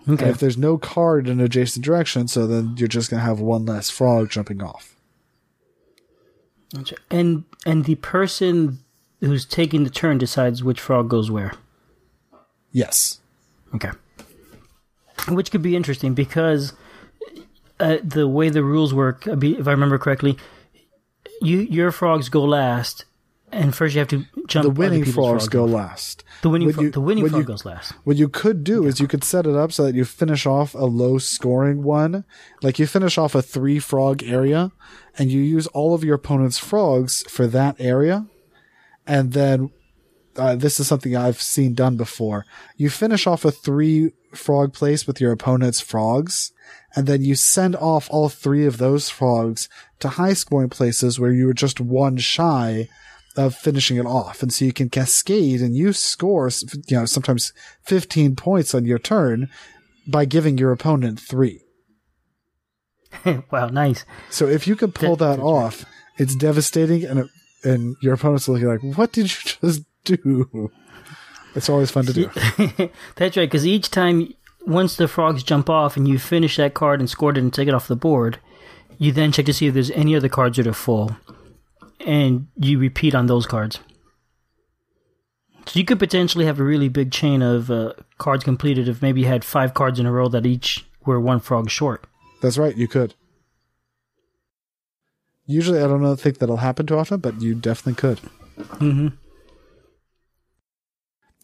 [0.08, 0.26] Okay.
[0.26, 3.66] And if there's no card in adjacent direction, so then you're just gonna have one
[3.66, 4.96] less frog jumping off.
[7.12, 8.80] And and the person
[9.22, 11.54] who's taking the turn decides which frog goes where.
[12.72, 13.22] Yes.
[13.76, 13.92] Okay.
[15.30, 16.74] Which could be interesting because
[17.80, 20.38] uh, the way the rules work, if I remember correctly,
[21.42, 23.06] you your frogs go last,
[23.52, 24.64] and first you have to jump.
[24.64, 26.24] The winning frogs go last.
[26.42, 27.94] The winning fro- you, the winning frog you, goes last.
[28.04, 30.74] What you could do is you could set it up so that you finish off
[30.74, 32.26] a low scoring one,
[32.62, 34.72] like you finish off a three frog area,
[35.18, 38.26] and you use all of your opponent's frogs for that area,
[39.08, 39.72] and then
[40.38, 42.46] uh, this is something I've seen done before.
[42.78, 46.52] You finish off a three frog place with your opponent's frogs,
[46.96, 49.70] and then you send off all three of those frogs
[50.00, 52.88] to high scoring places where you were just one shy
[53.36, 54.44] of finishing it off.
[54.44, 56.50] And so you can cascade and you score,
[56.88, 57.54] you know, sometimes
[57.84, 59.50] 15 points on your turn
[60.08, 61.62] by giving your opponent three.
[63.52, 64.06] wow, nice.
[64.30, 65.86] So if you can pull that, off,
[66.18, 67.28] it's devastating and it,
[67.64, 70.72] and your opponent's looking like, what did you just do?
[71.56, 72.30] It's always fun to do.
[73.16, 74.34] That's right, because each time,
[74.66, 77.68] once the frogs jump off and you finish that card and scored it and take
[77.68, 78.40] it off the board,
[78.98, 81.16] you then check to see if there's any other cards that are full,
[82.00, 83.80] and you repeat on those cards.
[85.66, 89.22] So you could potentially have a really big chain of uh, cards completed if maybe
[89.22, 92.06] you had five cards in a row that each were one frog short.
[92.42, 93.14] That's right, you could.
[95.46, 98.20] Usually, I don't know, think that'll happen too often, but you definitely could.
[98.58, 99.16] Mm-hmm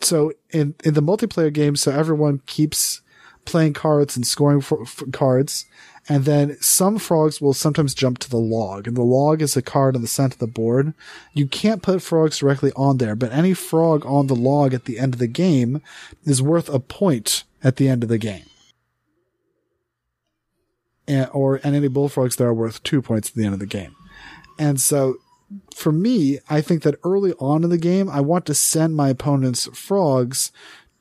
[0.02, 3.02] so in in the multiplayer game, so everyone keeps
[3.46, 5.66] playing cards and scoring for, for cards,
[6.08, 9.62] and then some frogs will sometimes jump to the log, and the log is a
[9.62, 10.94] card on the center of the board.
[11.34, 15.00] You can't put frogs directly on there, but any frog on the log at the
[15.00, 15.82] end of the game
[16.24, 18.46] is worth a point at the end of the game.
[21.08, 23.66] And, or and any bullfrogs there are worth two points at the end of the
[23.66, 23.96] game.
[24.60, 25.16] And so
[25.74, 29.10] for me, I think that early on in the game, I want to send my
[29.10, 30.52] opponent's frogs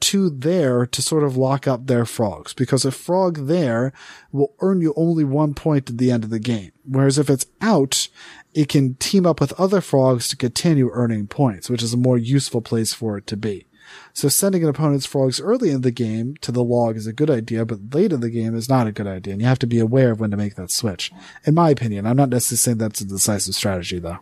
[0.01, 3.93] to there to sort of lock up their frogs because a frog there
[4.31, 6.71] will earn you only one point at the end of the game.
[6.85, 8.09] Whereas if it's out,
[8.55, 12.17] it can team up with other frogs to continue earning points, which is a more
[12.17, 13.67] useful place for it to be.
[14.13, 17.31] So sending an opponent's frogs early in the game to the log is a good
[17.31, 19.33] idea, but late in the game is not a good idea.
[19.33, 21.11] And you have to be aware of when to make that switch.
[21.45, 24.19] In my opinion, I'm not necessarily saying that's a decisive strategy though.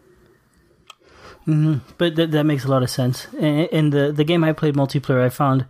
[1.47, 1.79] Mm-hmm.
[1.99, 3.33] But that that makes a lot of sense.
[3.35, 5.67] In the the game I played multiplayer, I found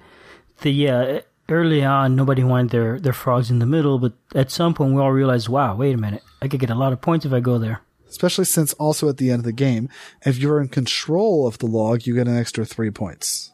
[0.62, 4.74] the yeah early on nobody wanted their their frogs in the middle, but at some
[4.74, 7.26] point we all realized, wow, wait a minute, I could get a lot of points
[7.26, 7.82] if I go there.
[8.08, 9.88] Especially since also at the end of the game,
[10.24, 13.52] if you're in control of the log, you get an extra three points.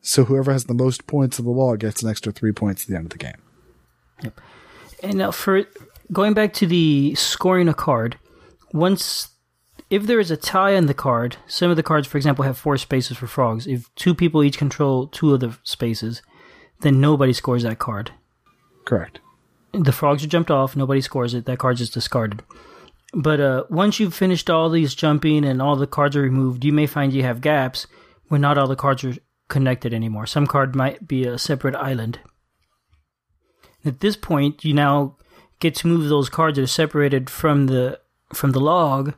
[0.00, 2.88] So whoever has the most points of the log gets an extra three points at
[2.88, 3.42] the end of the game.
[4.22, 4.40] Yep.
[5.02, 5.64] And now for
[6.12, 8.18] going back to the scoring a card,
[8.72, 9.28] once
[9.90, 12.58] if there is a tie on the card, some of the cards, for example, have
[12.58, 13.66] four spaces for frogs.
[13.66, 16.22] If two people each control two of the spaces,
[16.80, 18.12] then nobody scores that card.
[18.84, 19.20] Correct.
[19.72, 22.42] The frogs are jumped off, nobody scores it, that card just discarded.
[23.12, 26.72] But uh, once you've finished all these jumping and all the cards are removed, you
[26.72, 27.86] may find you have gaps
[28.28, 29.14] where not all the cards are
[29.48, 30.26] connected anymore.
[30.26, 32.18] Some card might be a separate island.
[33.84, 35.16] At this point, you now
[35.60, 38.00] get to move those cards that are separated from the
[38.32, 39.14] from the log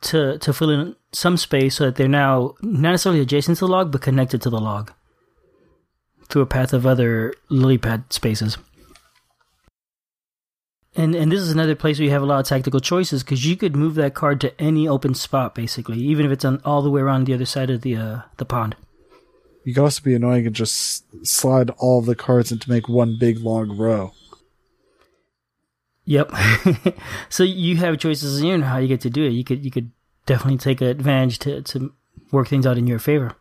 [0.00, 3.72] to to fill in some space so that they're now not necessarily adjacent to the
[3.72, 4.92] log but connected to the log
[6.28, 8.58] through a path of other lily pad spaces.
[10.94, 13.46] And and this is another place where you have a lot of tactical choices because
[13.46, 16.82] you could move that card to any open spot basically, even if it's on all
[16.82, 18.76] the way around the other side of the uh, the pond.
[19.64, 23.38] You could also be annoying and just slide all the cards into make one big
[23.38, 24.12] long row.
[26.08, 26.32] Yep.
[27.28, 29.32] so you have choices in how you get to do it.
[29.32, 29.90] You could you could
[30.24, 31.92] definitely take advantage to to
[32.32, 33.32] work things out in your favor.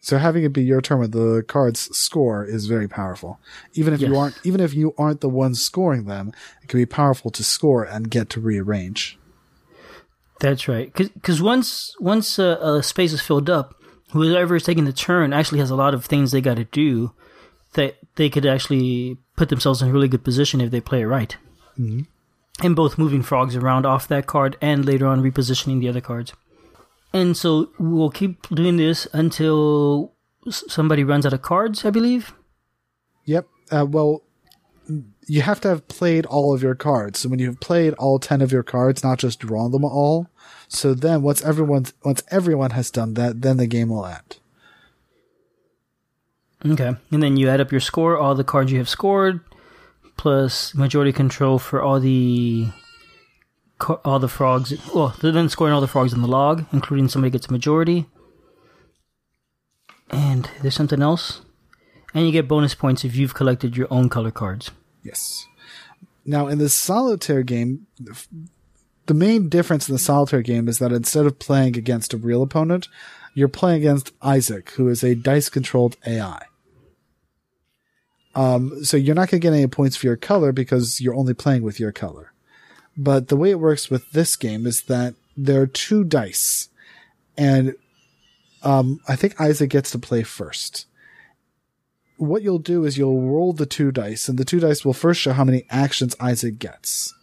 [0.00, 3.40] So having it be your turn with the cards score is very powerful.
[3.74, 4.10] Even if Yes.
[4.10, 6.32] you aren't, even if you aren't the one scoring them,
[6.62, 9.18] it can be powerful to score and get to rearrange.
[10.40, 10.92] That's right.
[10.94, 13.74] Because once once a, a space is filled up,
[14.12, 17.12] whoever is taking the turn actually has a lot of things they got to do
[17.74, 21.06] that they could actually put themselves in a really good position if they play it
[21.06, 21.36] right.
[21.78, 22.02] Mm-hmm.
[22.64, 26.32] And both moving frogs around off that card and later on repositioning the other cards.
[27.12, 30.12] And so we'll keep doing this until
[30.48, 32.32] somebody runs out of cards, I believe.
[33.24, 33.46] Yep.
[33.70, 34.22] Uh, well,
[35.26, 37.20] you have to have played all of your cards.
[37.20, 40.28] So when you've played all ten of your cards, not just drawn them all.
[40.68, 44.38] So then, once everyone once everyone has done that, then the game will end.
[46.66, 46.94] Okay.
[47.10, 49.40] And then you add up your score, all the cards you have scored,
[50.16, 52.68] plus majority control for all the
[54.04, 54.72] all the frogs.
[54.94, 58.06] Well, then scoring all the frogs in the log, including somebody gets a majority.
[60.10, 61.42] And there's something else.
[62.14, 64.70] And you get bonus points if you've collected your own color cards.
[65.02, 65.46] Yes.
[66.24, 67.86] Now, in the solitaire game,
[69.06, 72.42] the main difference in the solitaire game is that instead of playing against a real
[72.42, 72.88] opponent,
[73.34, 76.42] you're playing against Isaac, who is a dice controlled AI.
[78.34, 81.34] Um, so you're not going to get any points for your color because you're only
[81.34, 82.32] playing with your color.
[82.96, 86.68] But the way it works with this game is that there are two dice,
[87.36, 87.74] and
[88.62, 90.86] um, I think Isaac gets to play first
[92.16, 95.20] what you'll do is you'll roll the two dice, and the two dice will first
[95.20, 97.14] show how many actions Isaac gets.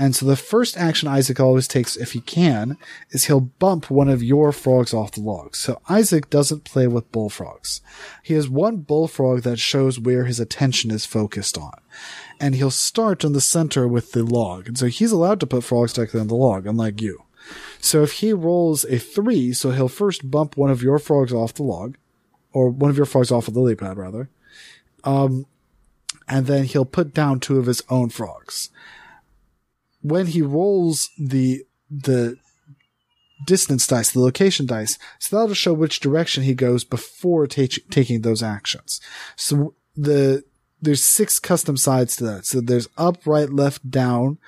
[0.00, 2.78] And so the first action Isaac always takes, if he can,
[3.10, 5.54] is he'll bump one of your frogs off the log.
[5.54, 7.82] So Isaac doesn't play with bullfrogs.
[8.22, 11.74] He has one bullfrog that shows where his attention is focused on.
[12.40, 14.68] And he'll start in the center with the log.
[14.68, 17.24] And so he's allowed to put frogs directly on the log, unlike you.
[17.78, 21.52] So if he rolls a three, so he'll first bump one of your frogs off
[21.52, 21.98] the log,
[22.54, 24.30] or one of your frogs off of the lily pad, rather.
[25.04, 25.44] Um,
[26.26, 28.70] and then he'll put down two of his own frogs.
[30.02, 32.36] When he rolls the, the
[33.46, 38.22] distance dice, the location dice, so that'll show which direction he goes before ta- taking
[38.22, 39.00] those actions.
[39.36, 40.44] So the,
[40.80, 42.46] there's six custom sides to that.
[42.46, 44.38] So there's up, right, left, down,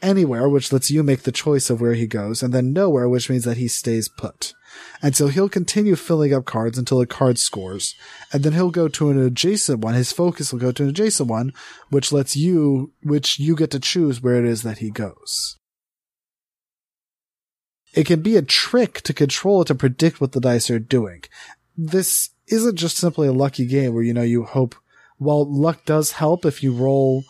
[0.00, 3.30] anywhere, which lets you make the choice of where he goes, and then nowhere, which
[3.30, 4.54] means that he stays put.
[5.00, 7.94] And so he'll continue filling up cards until a card scores.
[8.32, 9.94] And then he'll go to an adjacent one.
[9.94, 11.52] His focus will go to an adjacent one,
[11.90, 15.58] which lets you, which you get to choose where it is that he goes.
[17.94, 21.24] It can be a trick to control it to predict what the dice are doing.
[21.76, 24.74] This isn't just simply a lucky game where, you know, you hope,
[25.18, 27.24] while luck does help if you roll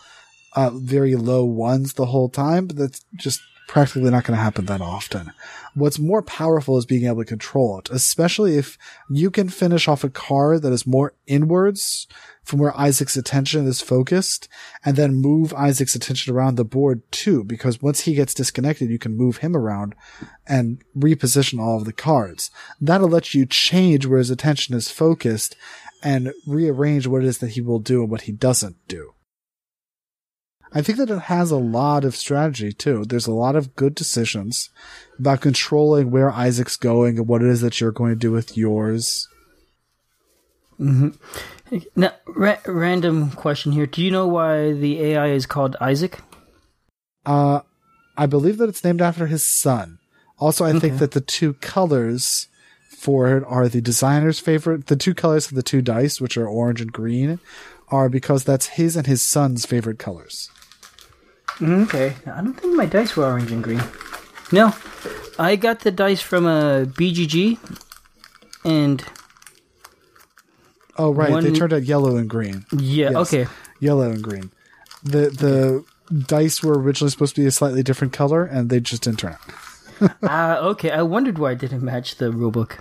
[0.55, 4.65] uh, very low ones the whole time, but that's just practically not going to happen
[4.65, 5.31] that often.
[5.73, 8.77] What's more powerful is being able to control it, especially if
[9.09, 12.07] you can finish off a card that is more inwards
[12.43, 14.47] from where Isaac's attention is focused
[14.85, 18.99] and then move Isaac's attention around the board too, because once he gets disconnected, you
[18.99, 19.95] can move him around
[20.45, 22.51] and reposition all of the cards.
[22.79, 25.55] That'll let you change where his attention is focused
[26.03, 29.13] and rearrange what it is that he will do and what he doesn't do.
[30.75, 33.05] I think that it has a lot of strategy too.
[33.05, 34.69] There's a lot of good decisions
[35.19, 38.57] about controlling where Isaac's going and what it is that you're going to do with
[38.57, 39.27] yours.
[40.79, 43.85] Now, ra- random question here.
[43.85, 46.19] Do you know why the AI is called Isaac?
[47.25, 47.61] Uh,
[48.17, 49.99] I believe that it's named after his son.
[50.39, 52.47] Also, I think that the two colors
[52.89, 54.87] for it are the designer's favorite.
[54.87, 57.39] The two colors of the two dice, which are orange and green,
[57.89, 60.49] are because that's his and his son's favorite colors.
[61.61, 62.15] Okay.
[62.25, 63.81] I don't think my dice were orange and green.
[64.51, 64.73] No.
[65.39, 67.57] I got the dice from a BGG,
[68.63, 69.03] and
[70.97, 71.41] Oh, right.
[71.41, 72.65] They turned out yellow and green.
[72.71, 73.15] yeah, Yes.
[73.33, 73.47] okay.
[73.79, 74.51] Yellow and green.
[75.03, 75.83] The the
[76.27, 79.35] dice were originally supposed to be a slightly different color, and they just didn't turn
[80.01, 80.13] out.
[80.21, 80.91] Uh, okay.
[80.91, 82.77] I wondered why it didn't match the rulebook.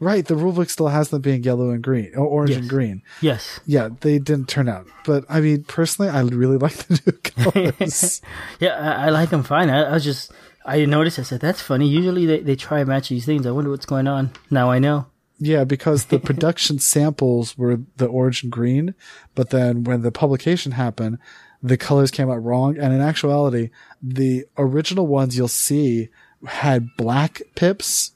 [0.00, 2.58] Right, the rulebook still has them being yellow and green, or orange Yes.
[2.60, 3.02] and green.
[3.20, 3.60] Yes.
[3.66, 4.86] Yeah, they didn't turn out.
[5.04, 7.12] But I mean, personally, I really like the new
[7.52, 8.22] colors.
[8.60, 9.68] Yeah, I, I like them fine.
[9.68, 10.32] I, I was just,
[10.64, 11.18] I noticed.
[11.18, 11.86] I said that's funny.
[11.86, 13.46] Usually they, they try and match these things.
[13.46, 14.30] I wonder what's going on.
[14.50, 15.06] Now I know.
[15.38, 18.94] yeah, because the production samples were the orange and green,
[19.34, 21.18] but then when the publication happened,
[21.62, 22.78] the colors came out wrong.
[22.78, 23.68] And in actuality,
[24.02, 26.08] the original ones you'll see
[26.46, 28.12] had black pips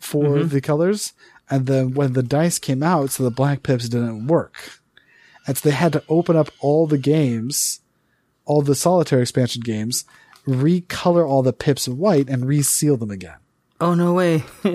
[0.00, 0.48] for mm-hmm.
[0.48, 1.12] the colors.
[1.48, 4.80] And then when the dice came out, so the black pips didn't work.
[5.46, 7.80] And so they had to open up all the games,
[8.44, 10.04] all the solitaire expansion games,
[10.46, 13.38] recolor all the pips white and reseal them again.
[13.80, 14.44] Oh no way.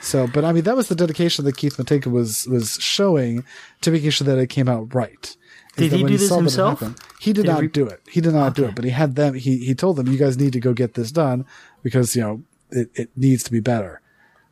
[0.00, 3.44] So, but I mean, that was the dedication that Keith Matejka was was showing
[3.80, 5.36] to making sure that it came out right.
[5.76, 6.80] Did he do this himself?
[7.20, 8.00] he did, Did he not re- do it.
[8.08, 8.74] He did not do it.
[8.74, 9.34] But he had them.
[9.34, 11.46] He he told them, "You guys need to go get this done
[11.82, 14.00] because you know it, it needs to be better."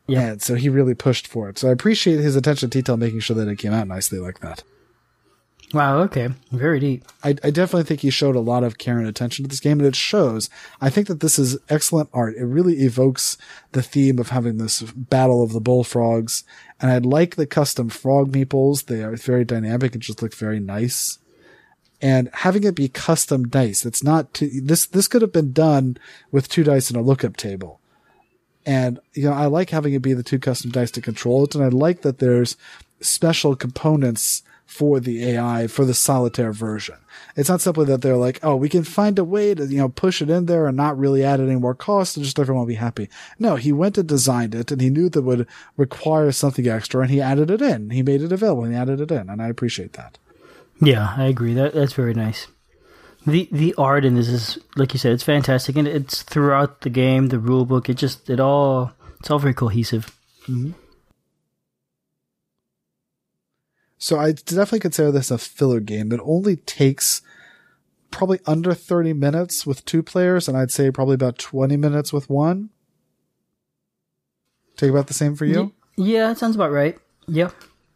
[0.06, 0.32] Yeah.
[0.32, 1.58] And so he really pushed for it.
[1.58, 4.40] So I appreciate his attention to detail, making sure that it came out nicely like
[4.40, 4.62] that.
[5.72, 5.98] wow.
[6.00, 6.28] Okay.
[6.50, 7.04] Very deep.
[7.22, 9.78] I, I definitely think he showed a lot of care and attention to this game,
[9.78, 10.50] and it shows.
[10.80, 12.34] I think that this is excellent art.
[12.36, 13.38] It really evokes
[13.72, 16.44] the theme of having this battle of the bullfrogs,
[16.80, 18.86] and I like the custom frog meeples.
[18.86, 21.18] They are very dynamic and just look very nice.
[22.02, 24.86] And having it be custom dice, it's not to, this.
[24.86, 25.96] This could have been done
[26.32, 27.78] with two dice and a lookup table.
[28.64, 31.54] And, you know, I like having it be the two custom dice to control it.
[31.54, 32.56] And I like that there's
[33.00, 34.42] special components
[34.72, 36.96] for the AI for the solitaire version.
[37.36, 39.90] It's not simply that they're like, oh, we can find a way to, you know,
[39.90, 42.68] push it in there and not really add any more cost and just everyone will
[42.68, 43.10] be happy.
[43.38, 45.46] No, he went and designed it and he knew that it would
[45.76, 47.90] require something extra and he added it in.
[47.90, 49.28] He made it available and he added it in.
[49.28, 50.16] And I appreciate that.
[50.80, 51.52] Yeah, I agree.
[51.52, 52.46] That that's very nice.
[53.26, 56.90] The the art in this is like you said, it's fantastic, and it's throughout the
[56.90, 57.88] game, the rule book.
[57.88, 60.18] It just it all it's all very cohesive.
[60.48, 60.72] Mm-hmm.
[63.98, 66.10] So I definitely consider this a filler game.
[66.10, 67.22] It only takes
[68.10, 72.28] probably under 30 minutes with two players, and I'd say probably about 20 minutes with
[72.28, 72.70] one.
[74.76, 75.72] Take about the same for you?
[75.96, 76.98] Yeah, that sounds about right.
[77.28, 77.50] Yeah.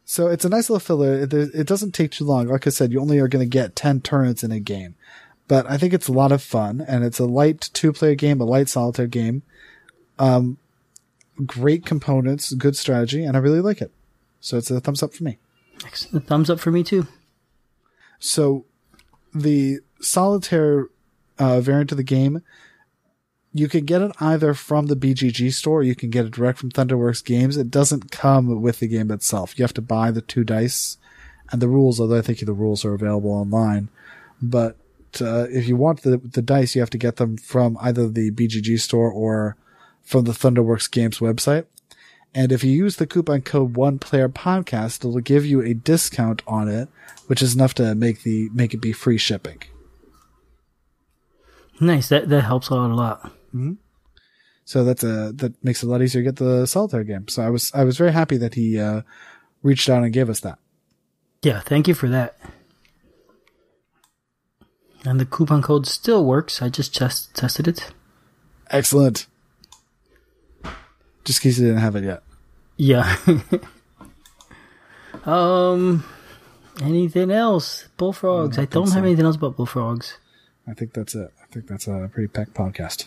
[0.09, 1.14] So it's a nice little filler.
[1.14, 2.46] It, it doesn't take too long.
[2.46, 4.94] Like I said, you only are going to get 10 turns in a game.
[5.48, 8.40] But I think it's a lot of fun, and it's a light two player game,
[8.40, 9.42] a light solitaire game.
[10.18, 10.59] Um,
[11.44, 13.90] great components, good strategy, and I really like it.
[14.40, 15.38] So it's a thumbs up for me.
[15.84, 16.26] Excellent.
[16.26, 17.07] Thumbs up for me too.
[18.18, 18.64] So
[19.34, 20.86] the solitaire
[21.38, 22.42] uh, variant of the game,
[23.59, 26.59] you can get it either from the BGG store or you can get it direct
[26.59, 27.57] from Thunderworks Games.
[27.57, 29.59] It doesn't come with the game itself.
[29.59, 30.98] You have to buy the two dice
[31.50, 33.88] and the rules, although I think the rules are available online.
[34.42, 34.76] But
[35.20, 38.30] uh, if you want the, the dice, you have to get them from either the
[38.30, 39.57] BGG store or
[40.02, 41.64] from the Thunderworks Games website.
[42.34, 46.42] And if you use the coupon code one player podcast, it'll give you a discount
[46.46, 46.90] on it,
[47.28, 49.62] which is enough to make the make it be free shipping.
[51.80, 52.11] Nice.
[52.11, 53.32] That that helps out a lot.
[54.64, 57.28] So that's a that makes it a lot easier to get the solitaire game.
[57.28, 59.02] So I was I was very happy that he uh,
[59.62, 60.59] reached out and gave us that.
[61.42, 61.61] Yeah.
[61.61, 62.36] Thank you for that.
[65.04, 66.61] And the coupon code still works.
[66.61, 67.92] I just test, tested it.
[68.70, 69.28] Excellent.
[71.24, 72.22] Just in case you didn't have it yet.
[72.76, 73.16] Yeah.
[75.24, 76.04] um.
[76.82, 77.88] Anything else?
[77.96, 78.59] Bullfrogs.
[78.59, 79.07] I don't think have so.
[79.07, 80.18] anything else about bullfrogs.
[80.68, 81.32] I think that's it.
[81.40, 83.07] I think that's a pretty packed podcast.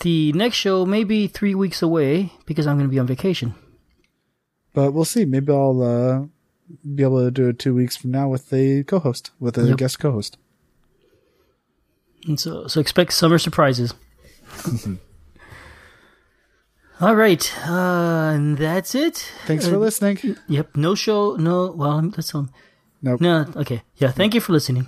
[0.00, 3.54] The next show may be three weeks away because I'm going to be on vacation.
[4.74, 5.24] But we'll see.
[5.24, 6.26] Maybe I'll uh,
[6.94, 9.78] be able to do it two weeks from now with a co-host, with a Yep.
[9.78, 10.36] guest co-host.
[12.26, 13.94] And so, so expect summer surprises.
[17.00, 19.30] All right, uh, and that's it.
[19.46, 20.36] Thanks for Uh, listening.
[20.48, 21.70] Yep, no show, no.
[21.72, 22.48] Well, that's um,
[23.02, 23.20] Nope.
[23.20, 23.44] no.
[23.54, 24.10] Okay, yeah.
[24.12, 24.86] Thank you for listening.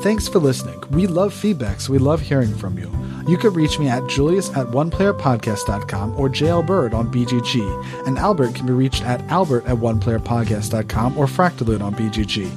[0.00, 0.80] Thanks for listening.
[0.90, 2.88] We love feedback, so we love hearing from you.
[3.26, 8.64] You can reach me at julius at oneplayerpodcast.com or jlbird on BGG, and Albert can
[8.66, 12.48] be reached at albert at oneplayerpodcast.com or Fractalute on BGG.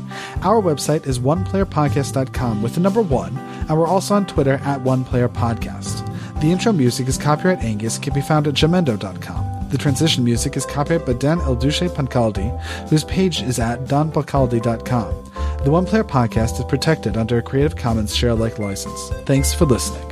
[0.43, 6.41] Our website is oneplayerpodcast.com with the number one, and we're also on Twitter at oneplayerpodcast.
[6.41, 9.50] The intro music is copyright Angus, can be found at jamendo.com.
[9.71, 12.59] The transition music is copyright by Dan Elduce Pancaldi,
[12.89, 15.23] whose page is at donpancaldi.com.
[15.63, 19.09] The One Player Podcast is protected under a Creative Commons share alike license.
[19.25, 20.10] Thanks for listening.